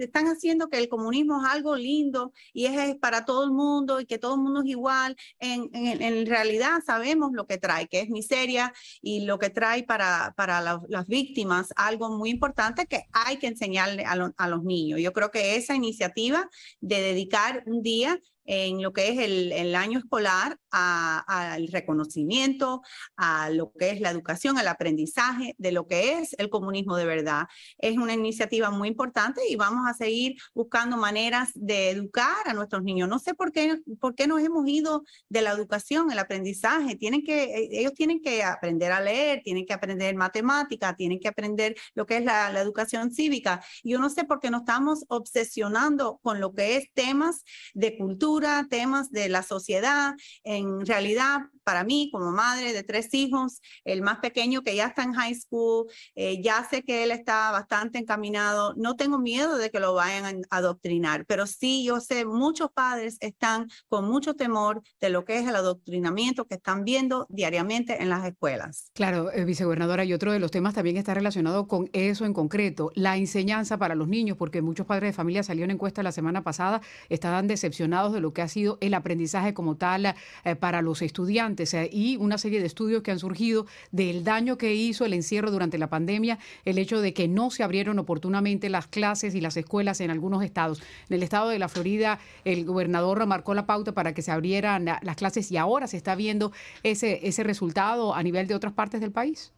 están 0.00 0.26
haciendo 0.26 0.68
que 0.68 0.78
el 0.78 0.88
comunismo 0.88 1.40
es 1.40 1.48
algo 1.48 1.76
lindo 1.76 2.32
y 2.52 2.66
es 2.66 2.96
para 2.96 3.24
todo 3.24 3.44
el 3.44 3.52
mundo 3.52 4.00
y 4.00 4.06
que 4.06 4.18
todo 4.18 4.34
el 4.34 4.40
mundo 4.40 4.62
es 4.62 4.66
igual. 4.66 5.16
En, 5.38 5.70
en, 5.72 6.02
en 6.02 6.26
realidad 6.26 6.80
sabemos 6.88 7.32
lo 7.34 7.46
que 7.46 7.58
trae, 7.58 7.86
que 7.86 8.00
es 8.00 8.08
miseria 8.08 8.72
y 9.02 9.26
lo 9.26 9.38
que 9.38 9.50
trae 9.50 9.82
para, 9.82 10.32
para 10.38 10.62
las 10.62 11.06
víctimas, 11.06 11.68
algo 11.76 12.08
muy 12.08 12.30
importante 12.30 12.86
que 12.86 13.04
hay 13.12 13.36
que 13.36 13.48
enseñarle 13.48 14.06
a, 14.06 14.32
a 14.36 14.48
los 14.48 14.64
niños. 14.64 14.98
Yo 15.00 15.12
creo 15.12 15.30
que 15.30 15.56
esa 15.56 15.74
iniciativa 15.74 16.48
de 16.80 17.02
dedicar 17.02 17.62
un 17.66 17.82
día 17.82 18.18
en 18.48 18.82
lo 18.82 18.94
que 18.94 19.10
es 19.10 19.18
el, 19.18 19.74
año 19.74 19.98
escolar 19.98 20.58
al 20.70 21.68
reconocimiento, 21.68 22.80
a 23.16 23.50
lo 23.50 23.72
que 23.72 23.90
es 23.90 24.00
la 24.00 24.10
educación, 24.10 24.56
al 24.58 24.68
aprendizaje 24.68 25.54
de 25.58 25.70
lo 25.70 25.86
que 25.86 26.14
es 26.14 26.34
el 26.38 26.48
comunismo 26.48 26.96
de 26.96 27.04
verdad. 27.04 27.46
Es 27.76 27.98
una 27.98 28.14
iniciativa 28.14 28.70
muy 28.70 28.88
importante 28.88 29.42
y 29.48 29.56
vamos 29.56 29.86
a 29.86 29.92
seguir 29.92 30.36
buscando 30.54 30.96
maneras 30.96 31.50
de 31.54 31.90
educar 31.90 32.48
a 32.48 32.54
nuestros 32.54 32.82
niños. 32.82 33.08
No 33.08 33.18
sé 33.18 33.34
por 33.34 33.52
qué, 33.52 33.76
por 34.00 34.14
qué 34.14 34.26
nos 34.26 34.40
hemos 34.40 34.66
ido 34.66 35.04
de 35.28 35.42
la 35.42 35.52
educación, 35.52 36.10
el 36.10 36.18
aprendizaje. 36.18 36.96
Tienen 36.96 37.22
que, 37.24 37.44
eh, 37.44 37.68
ellos 37.72 37.92
tienen 37.92 38.22
que 38.22 38.42
aprender 38.42 38.92
a 38.92 39.00
leer, 39.02 39.42
tienen 39.44 39.66
que 39.66 39.74
aprender 39.74 40.14
matemática, 40.14 40.96
tienen 40.96 41.20
que 41.20 41.28
aprender 41.28 41.76
lo 41.94 42.06
que 42.06 42.16
es 42.16 42.24
la, 42.24 42.50
la 42.50 42.62
educación 42.62 43.12
cívica. 43.12 43.62
Yo 43.84 43.98
no 43.98 44.08
sé 44.08 44.24
por 44.24 44.40
qué 44.40 44.50
nos 44.50 44.62
estamos 44.62 45.04
obsesionando 45.08 46.18
con 46.22 46.40
lo 46.40 46.54
que 46.54 46.76
es 46.76 46.90
temas 46.94 47.44
de 47.74 47.98
cultura 47.98 48.37
temas 48.68 49.10
de 49.10 49.28
la 49.28 49.42
sociedad. 49.42 50.14
En 50.44 50.84
realidad, 50.86 51.40
para 51.68 51.84
mí, 51.84 52.08
como 52.10 52.32
madre 52.32 52.72
de 52.72 52.82
tres 52.82 53.12
hijos, 53.12 53.60
el 53.84 54.00
más 54.00 54.20
pequeño 54.20 54.62
que 54.62 54.74
ya 54.74 54.86
está 54.86 55.02
en 55.02 55.12
high 55.12 55.34
school, 55.34 55.84
eh, 56.14 56.40
ya 56.42 56.66
sé 56.66 56.82
que 56.82 57.04
él 57.04 57.10
está 57.10 57.50
bastante 57.50 57.98
encaminado, 57.98 58.72
no 58.78 58.96
tengo 58.96 59.18
miedo 59.18 59.58
de 59.58 59.70
que 59.70 59.78
lo 59.78 59.92
vayan 59.92 60.40
a 60.48 60.56
adoctrinar, 60.56 61.26
pero 61.26 61.46
sí 61.46 61.84
yo 61.84 62.00
sé, 62.00 62.24
muchos 62.24 62.70
padres 62.72 63.18
están 63.20 63.68
con 63.86 64.06
mucho 64.06 64.32
temor 64.32 64.80
de 64.98 65.10
lo 65.10 65.26
que 65.26 65.36
es 65.36 65.46
el 65.46 65.56
adoctrinamiento 65.56 66.46
que 66.46 66.54
están 66.54 66.84
viendo 66.84 67.26
diariamente 67.28 68.02
en 68.02 68.08
las 68.08 68.24
escuelas. 68.24 68.90
Claro, 68.94 69.30
eh, 69.30 69.44
vicegobernadora, 69.44 70.06
y 70.06 70.14
otro 70.14 70.32
de 70.32 70.38
los 70.38 70.50
temas 70.50 70.72
también 70.72 70.96
está 70.96 71.12
relacionado 71.12 71.68
con 71.68 71.90
eso 71.92 72.24
en 72.24 72.32
concreto, 72.32 72.92
la 72.94 73.18
enseñanza 73.18 73.76
para 73.76 73.94
los 73.94 74.08
niños, 74.08 74.38
porque 74.38 74.62
muchos 74.62 74.86
padres 74.86 75.10
de 75.10 75.12
familia 75.12 75.42
salieron 75.42 75.68
en 75.68 75.74
encuesta 75.76 76.02
la 76.02 76.12
semana 76.12 76.42
pasada, 76.42 76.80
estaban 77.10 77.46
decepcionados 77.46 78.14
de 78.14 78.22
lo 78.22 78.32
que 78.32 78.40
ha 78.40 78.48
sido 78.48 78.78
el 78.80 78.94
aprendizaje 78.94 79.52
como 79.52 79.76
tal 79.76 80.06
eh, 80.06 80.56
para 80.56 80.80
los 80.80 81.02
estudiantes 81.02 81.57
y 81.90 82.16
una 82.16 82.38
serie 82.38 82.60
de 82.60 82.66
estudios 82.66 83.02
que 83.02 83.10
han 83.10 83.18
surgido 83.18 83.66
del 83.90 84.24
daño 84.24 84.58
que 84.58 84.74
hizo 84.74 85.04
el 85.04 85.12
encierro 85.12 85.50
durante 85.50 85.78
la 85.78 85.88
pandemia, 85.88 86.38
el 86.64 86.78
hecho 86.78 87.00
de 87.00 87.12
que 87.12 87.28
no 87.28 87.50
se 87.50 87.62
abrieron 87.62 87.98
oportunamente 87.98 88.68
las 88.68 88.86
clases 88.86 89.34
y 89.34 89.40
las 89.40 89.56
escuelas 89.56 90.00
en 90.00 90.10
algunos 90.10 90.44
estados. 90.44 90.80
En 91.08 91.16
el 91.16 91.22
estado 91.22 91.48
de 91.48 91.58
la 91.58 91.68
Florida, 91.68 92.18
el 92.44 92.64
gobernador 92.64 93.26
marcó 93.26 93.54
la 93.54 93.66
pauta 93.66 93.92
para 93.92 94.14
que 94.14 94.22
se 94.22 94.30
abrieran 94.30 94.84
las 94.84 95.16
clases 95.16 95.50
y 95.50 95.56
ahora 95.56 95.86
se 95.86 95.96
está 95.96 96.14
viendo 96.14 96.52
ese, 96.82 97.26
ese 97.26 97.42
resultado 97.42 98.14
a 98.14 98.22
nivel 98.22 98.46
de 98.46 98.54
otras 98.54 98.72
partes 98.72 99.00
del 99.00 99.12
país. 99.12 99.52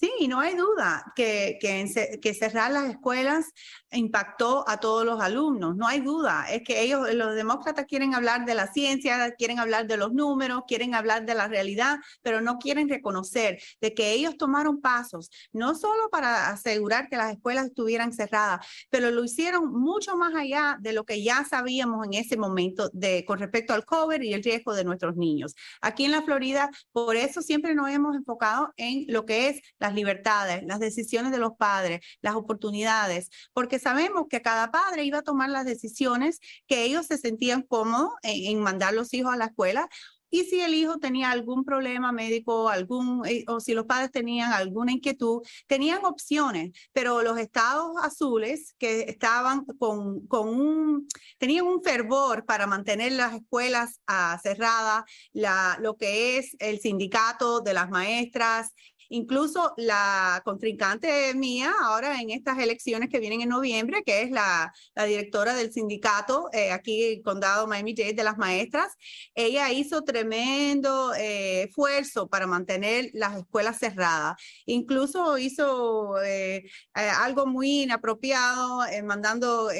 Sí, 0.00 0.28
no 0.28 0.38
hay 0.38 0.54
duda 0.54 1.12
que, 1.16 1.58
que, 1.60 2.34
cerrar 2.34 2.70
las 2.70 2.88
escuelas 2.88 3.46
impactó 3.90 4.64
a 4.68 4.78
todos 4.78 5.04
los 5.04 5.20
alumnos, 5.20 5.74
no 5.74 5.88
hay 5.88 5.98
duda. 5.98 6.46
Es 6.48 6.62
que 6.62 6.82
ellos, 6.82 7.12
los 7.14 7.34
demócratas 7.34 7.84
quieren 7.86 8.14
hablar 8.14 8.44
de 8.44 8.54
la 8.54 8.72
ciencia, 8.72 9.32
quieren 9.32 9.58
hablar 9.58 9.88
de 9.88 9.96
los 9.96 10.12
números, 10.12 10.62
quieren 10.68 10.94
hablar 10.94 11.26
de 11.26 11.34
la 11.34 11.48
realidad, 11.48 11.98
pero 12.22 12.40
no 12.40 12.58
quieren 12.58 12.88
reconocer 12.88 13.60
de 13.80 13.92
que 13.92 14.12
ellos 14.12 14.36
tomaron 14.36 14.80
pasos, 14.80 15.30
no 15.52 15.74
solo 15.74 16.08
para 16.10 16.50
asegurar 16.50 17.08
que 17.08 17.16
las 17.16 17.32
escuelas 17.32 17.66
estuvieran 17.66 18.12
cerradas, 18.12 18.64
pero 18.90 19.10
lo 19.10 19.24
hicieron 19.24 19.72
mucho 19.72 20.16
más 20.16 20.32
allá 20.36 20.76
de 20.78 20.92
lo 20.92 21.04
que 21.04 21.24
ya 21.24 21.44
sabíamos 21.44 22.06
en 22.06 22.14
ese 22.14 22.36
momento 22.36 22.88
de, 22.92 23.24
con 23.24 23.40
respecto 23.40 23.74
al 23.74 23.84
COVID 23.84 24.22
y 24.22 24.32
el 24.32 24.44
riesgo 24.44 24.74
de 24.74 24.84
nuestros 24.84 25.16
niños. 25.16 25.56
Aquí 25.80 26.04
en 26.04 26.12
la 26.12 26.22
Florida, 26.22 26.70
por 26.92 27.16
eso 27.16 27.42
siempre 27.42 27.74
nos 27.74 27.90
hemos 27.90 28.14
enfocado 28.14 28.72
en 28.76 29.04
lo 29.08 29.26
que 29.26 29.48
es 29.48 29.60
la 29.80 29.87
las 29.88 29.94
libertades, 29.94 30.62
las 30.66 30.80
decisiones 30.80 31.32
de 31.32 31.38
los 31.38 31.52
padres, 31.56 32.00
las 32.20 32.34
oportunidades, 32.34 33.30
porque 33.54 33.78
sabemos 33.78 34.26
que 34.28 34.42
cada 34.42 34.70
padre 34.70 35.04
iba 35.04 35.18
a 35.18 35.22
tomar 35.22 35.48
las 35.48 35.64
decisiones 35.64 36.40
que 36.66 36.84
ellos 36.84 37.06
se 37.06 37.16
sentían 37.16 37.62
cómodos 37.62 38.10
en, 38.22 38.60
mandar 38.60 38.92
los 38.92 39.14
hijos 39.14 39.32
a 39.32 39.36
la 39.36 39.46
escuela. 39.46 39.88
Y 40.30 40.44
si 40.44 40.60
el 40.60 40.74
hijo 40.74 40.98
tenía 40.98 41.30
algún 41.30 41.64
problema 41.64 42.12
médico, 42.12 42.68
algún, 42.68 43.24
eh, 43.24 43.46
o 43.48 43.60
si 43.60 43.72
los 43.72 43.86
padres 43.86 44.10
tenían 44.10 44.52
alguna 44.52 44.92
inquietud, 44.92 45.40
tenían 45.66 46.04
opciones, 46.04 46.72
pero 46.92 47.22
los 47.22 47.38
estados 47.38 47.92
azules 48.02 48.74
que 48.78 49.06
estaban 49.08 49.64
con, 49.78 50.26
con 50.26 50.48
un, 50.48 51.08
tenían 51.38 51.66
un 51.66 51.82
fervor 51.82 52.44
para 52.44 52.66
mantener 52.66 53.12
las 53.12 53.36
escuelas 53.36 54.02
uh, 54.06 54.38
cerradas, 54.42 55.04
la, 55.32 55.78
lo 55.80 55.96
que 55.96 56.36
es 56.36 56.54
el 56.58 56.78
sindicato 56.78 57.60
de 57.62 57.72
las 57.72 57.88
maestras, 57.88 58.74
Incluso 59.10 59.72
la 59.76 60.42
contrincante 60.44 61.32
mía 61.34 61.72
ahora 61.82 62.20
en 62.20 62.30
estas 62.30 62.58
elecciones 62.58 63.08
que 63.08 63.20
vienen 63.20 63.40
en 63.40 63.48
noviembre, 63.48 64.02
que 64.04 64.22
es 64.22 64.30
la, 64.30 64.72
directora 65.06 65.54
del 65.54 65.72
sindicato 65.72 66.48
eh, 66.52 66.72
aquí 66.72 67.04
en 67.04 67.18
el 67.18 67.22
condado 67.22 67.66
Miami-Dade 67.66 68.12
de 68.12 68.24
las 68.24 68.36
maestras, 68.36 68.92
ella 69.34 69.70
hizo 69.72 70.02
tremendo 70.02 71.14
eh, 71.14 71.62
esfuerzo 71.62 72.28
para 72.28 72.46
mantener 72.46 73.10
las 73.14 73.36
escuelas 73.36 73.78
cerradas. 73.78 74.36
Incluso 74.66 75.38
hizo 75.38 76.20
eh, 76.22 76.64
algo 76.94 77.46
muy 77.46 77.82
inapropiado, 77.82 78.80
mandando 79.04 79.70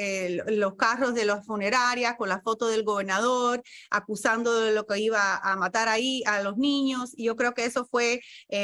los 0.47 0.75
carros 0.77 1.15
de 1.15 1.25
las 1.25 1.45
funerarias 1.45 2.17
con 2.17 2.29
la 2.29 2.41
foto 2.41 2.69
del 2.69 2.85
gobernador, 2.85 3.63
acusando 3.91 4.61
de 4.61 4.73
lo 4.73 4.87
que 4.87 4.99
iba 4.99 5.37
a 5.37 5.57
matar 5.57 5.89
ahí 5.89 6.23
a 6.27 6.43
los 6.43 6.57
niños. 6.57 7.13
Yo 7.17 7.37
creo 7.37 7.55
que 7.55 7.65
eso 7.65 7.87
fue 7.91 8.21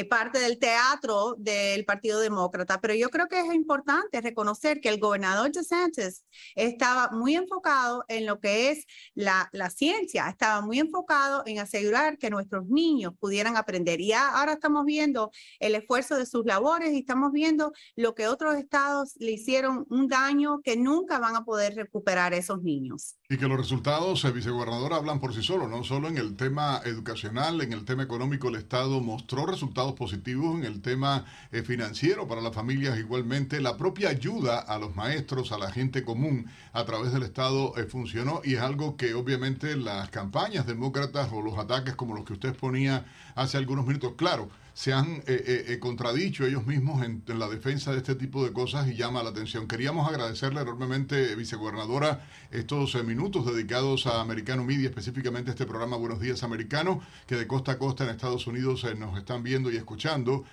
parte 0.09 0.39
del 0.39 0.54
teatro 0.57 1.35
del 1.37 1.85
Partido 1.85 2.19
Demócrata, 2.19 2.79
pero 2.81 2.93
yo 2.93 3.09
creo 3.09 3.27
que 3.27 3.39
es 3.39 3.53
importante 3.53 4.21
reconocer 4.21 4.81
que 4.81 4.89
el 4.89 4.99
gobernador 4.99 5.51
DeSantis 5.51 6.25
estaba 6.55 7.09
muy 7.11 7.35
enfocado 7.35 8.03
en 8.07 8.25
lo 8.25 8.39
que 8.39 8.71
es 8.71 8.85
la 9.13 9.69
ciencia, 9.69 10.27
estaba 10.29 10.61
muy 10.61 10.79
enfocado 10.79 11.43
en 11.45 11.59
asegurar 11.59 12.17
que 12.17 12.29
nuestros 12.29 12.67
niños 12.67 13.13
pudieran 13.19 13.57
aprender. 13.57 14.01
Y 14.01 14.13
ahora 14.13 14.53
estamos 14.53 14.85
viendo 14.85 15.31
el 15.59 15.75
esfuerzo 15.75 16.17
de 16.17 16.25
sus 16.25 16.45
labores 16.45 16.93
y 16.93 16.99
estamos 16.99 17.31
viendo 17.31 17.73
lo 17.95 18.15
que 18.15 18.27
otros 18.27 18.55
estados 18.55 19.15
le 19.17 19.31
hicieron 19.31 19.85
un 19.89 20.07
daño 20.07 20.61
que 20.61 20.77
nunca 20.77 21.19
van 21.19 21.35
a 21.35 21.43
poder 21.43 21.75
recuperar 21.75 22.33
esos 22.33 22.61
niños. 22.61 23.17
Y 23.27 23.37
que 23.37 23.47
los 23.47 23.57
resultados, 23.57 24.23
el 24.23 24.33
vicegobernador, 24.33 24.93
hablan 24.93 25.19
por 25.19 25.33
sí 25.33 25.41
solos, 25.41 25.67
no 25.67 25.83
solo 25.83 26.09
en 26.09 26.19
el 26.19 26.35
tema 26.35 26.79
educacional, 26.85 27.59
en 27.61 27.73
el 27.73 27.83
tema 27.83 28.03
económico, 28.03 28.49
el 28.49 28.55
Estado 28.55 29.01
mostró 29.01 29.47
resultados 29.47 29.93
positivos 29.93 30.55
en 30.59 30.63
el 30.63 30.79
tema 30.79 31.25
eh, 31.51 31.63
financiero 31.63 32.27
para 32.27 32.39
las 32.41 32.53
familias 32.53 32.99
igualmente. 32.99 33.61
La 33.61 33.77
propia 33.77 34.09
ayuda 34.09 34.59
a 34.59 34.77
los 34.77 34.95
maestros, 34.95 35.51
a 35.51 35.57
la 35.57 35.71
gente 35.71 36.03
común 36.03 36.45
a 36.71 36.85
través 36.85 37.13
del 37.13 37.23
Estado 37.23 37.75
eh, 37.77 37.85
funcionó 37.85 38.41
y 38.43 38.53
es 38.53 38.61
algo 38.61 38.95
que 38.95 39.15
obviamente 39.15 39.75
las 39.75 40.11
campañas 40.11 40.67
demócratas 40.67 41.29
o 41.33 41.41
los 41.41 41.57
ataques 41.57 41.95
como 41.95 42.13
los 42.13 42.25
que 42.25 42.33
usted 42.33 42.55
ponía 42.55 43.07
hace 43.33 43.57
algunos 43.57 43.87
minutos, 43.87 44.13
claro, 44.17 44.51
se 44.75 44.91
han 44.91 45.07
eh, 45.07 45.23
eh, 45.27 45.65
eh, 45.69 45.79
contradicho 45.79 46.45
ellos 46.45 46.67
mismos 46.67 47.01
en, 47.01 47.23
la 47.39 47.47
defensa 47.47 47.93
de 47.93 47.97
este 47.99 48.13
tipo 48.13 48.43
de 48.43 48.51
cosas 48.51 48.89
y 48.89 48.95
llama 48.95 49.23
la 49.23 49.29
atención. 49.29 49.69
Queríamos 49.69 50.07
agradecerle 50.07 50.59
enormemente, 50.59 51.33
vicegobernadora, 51.35 52.27
estos 52.51 53.01
minutos 53.05 53.45
dedicados 53.45 54.05
a 54.05 54.19
Americano 54.19 54.65
Media, 54.65 54.89
específicamente 54.89 55.51
este 55.51 55.65
programa 55.65 55.95
Buenos 55.95 56.19
Días 56.19 56.43
Americano, 56.43 56.99
que 57.25 57.35
de 57.35 57.47
costa 57.47 57.73
a 57.73 57.79
costa 57.79 58.03
en 58.03 58.09
Estados 58.09 58.47
Unidos 58.47 58.85
nos 58.97 59.17
están 59.17 59.43
viendo 59.43 59.71
y 59.71 59.77
escuchando, 59.77 60.43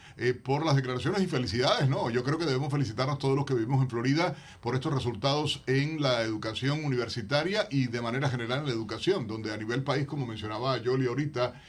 por 0.45 0.65
las 0.65 0.77
declaraciones 0.77 1.21
y 1.23 1.27
felicidades, 1.27 1.89
¿no? 1.89 2.09
Yo 2.11 2.23
creo 2.23 2.39
que 2.39 2.47
debemos 2.47 2.73
felicitarnos 2.73 3.19
todos 3.19 3.37
los 3.37 3.45
que 3.45 3.55
vivimos 3.55 3.83
en 3.83 3.91
Florida 3.91 4.35
por 4.61 4.75
estos 4.75 4.93
resultados 4.95 5.63
en 5.67 6.01
la 6.01 6.23
educación 6.23 6.85
universitaria 6.85 7.67
y 7.71 7.87
de 7.87 8.01
manera 8.01 8.29
general 8.29 8.61
en 8.61 8.67
la 8.67 8.73
educación, 8.73 9.27
donde 9.27 9.53
a 9.53 9.57
nivel 9.57 9.83
país, 9.83 10.07
como 10.07 10.27
mencionaba 10.27 10.81
Jolie 10.85 11.09
ahorita, 11.09 11.61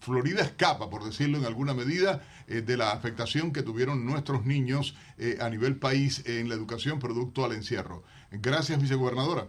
Florida 0.00 0.42
escapa, 0.42 0.88
por 0.88 1.04
decirlo 1.04 1.41
en 1.42 1.48
alguna 1.48 1.74
medida 1.74 2.22
eh, 2.46 2.62
de 2.62 2.76
la 2.76 2.92
afectación 2.92 3.52
que 3.52 3.62
tuvieron 3.62 4.06
nuestros 4.06 4.44
niños 4.44 4.96
eh, 5.18 5.38
a 5.40 5.48
nivel 5.50 5.78
país 5.78 6.22
en 6.26 6.48
la 6.48 6.54
educación 6.54 6.98
producto 6.98 7.44
al 7.44 7.52
encierro. 7.52 8.04
Gracias, 8.30 8.80
vicegobernadora. 8.80 9.48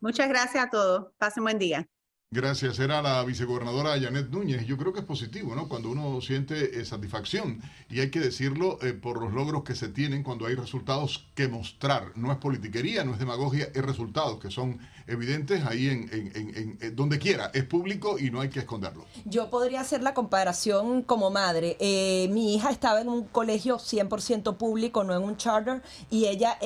Muchas 0.00 0.28
gracias 0.28 0.64
a 0.64 0.70
todos. 0.70 1.12
Pasen 1.18 1.44
buen 1.44 1.58
día. 1.58 1.86
Gracias. 2.32 2.78
Era 2.78 3.02
la 3.02 3.24
vicegobernadora 3.24 4.00
Janet 4.00 4.28
Núñez. 4.28 4.64
Yo 4.64 4.76
creo 4.76 4.92
que 4.92 5.00
es 5.00 5.04
positivo, 5.04 5.56
¿no? 5.56 5.68
Cuando 5.68 5.90
uno 5.90 6.20
siente 6.20 6.78
eh, 6.78 6.84
satisfacción. 6.84 7.60
Y 7.88 7.98
hay 7.98 8.12
que 8.12 8.20
decirlo 8.20 8.78
eh, 8.82 8.92
por 8.92 9.20
los 9.20 9.32
logros 9.32 9.64
que 9.64 9.74
se 9.74 9.88
tienen 9.88 10.22
cuando 10.22 10.46
hay 10.46 10.54
resultados 10.54 11.26
que 11.34 11.48
mostrar. 11.48 12.12
No 12.14 12.30
es 12.30 12.38
politiquería, 12.38 13.02
no 13.02 13.14
es 13.14 13.18
demagogia, 13.18 13.70
es 13.74 13.84
resultados 13.84 14.38
que 14.38 14.48
son 14.48 14.78
evidentes 15.08 15.66
ahí 15.66 15.88
en, 15.88 16.94
donde 16.94 17.18
quiera. 17.18 17.50
Es 17.52 17.64
público 17.64 18.16
y 18.16 18.30
no 18.30 18.40
hay 18.40 18.48
que 18.48 18.60
esconderlo. 18.60 19.06
Yo 19.24 19.50
podría 19.50 19.80
hacer 19.80 20.04
la 20.04 20.14
comparación 20.14 21.02
como 21.02 21.32
madre. 21.32 21.76
Eh, 21.80 22.28
mi 22.30 22.54
hija 22.54 22.70
estaba 22.70 23.00
en 23.00 23.08
un 23.08 23.24
colegio 23.24 23.78
100% 23.78 24.56
público, 24.56 25.02
no 25.02 25.16
en 25.16 25.24
un 25.24 25.36
charter, 25.36 25.82
y 26.10 26.26
ella 26.26 26.56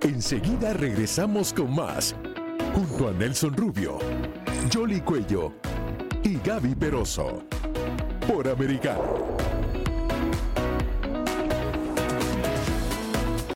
Enseguida 0.00 0.74
regresamos 0.74 1.52
con 1.52 1.74
más, 1.74 2.14
junto 2.74 3.08
a 3.08 3.12
Nelson 3.12 3.56
Rubio 3.56 3.98
Jolly 4.72 5.00
Cuello 5.00 5.52
y 6.22 6.38
Gaby 6.38 6.74
Peroso. 6.74 7.44
Por 8.26 8.48
Americano. 8.48 9.53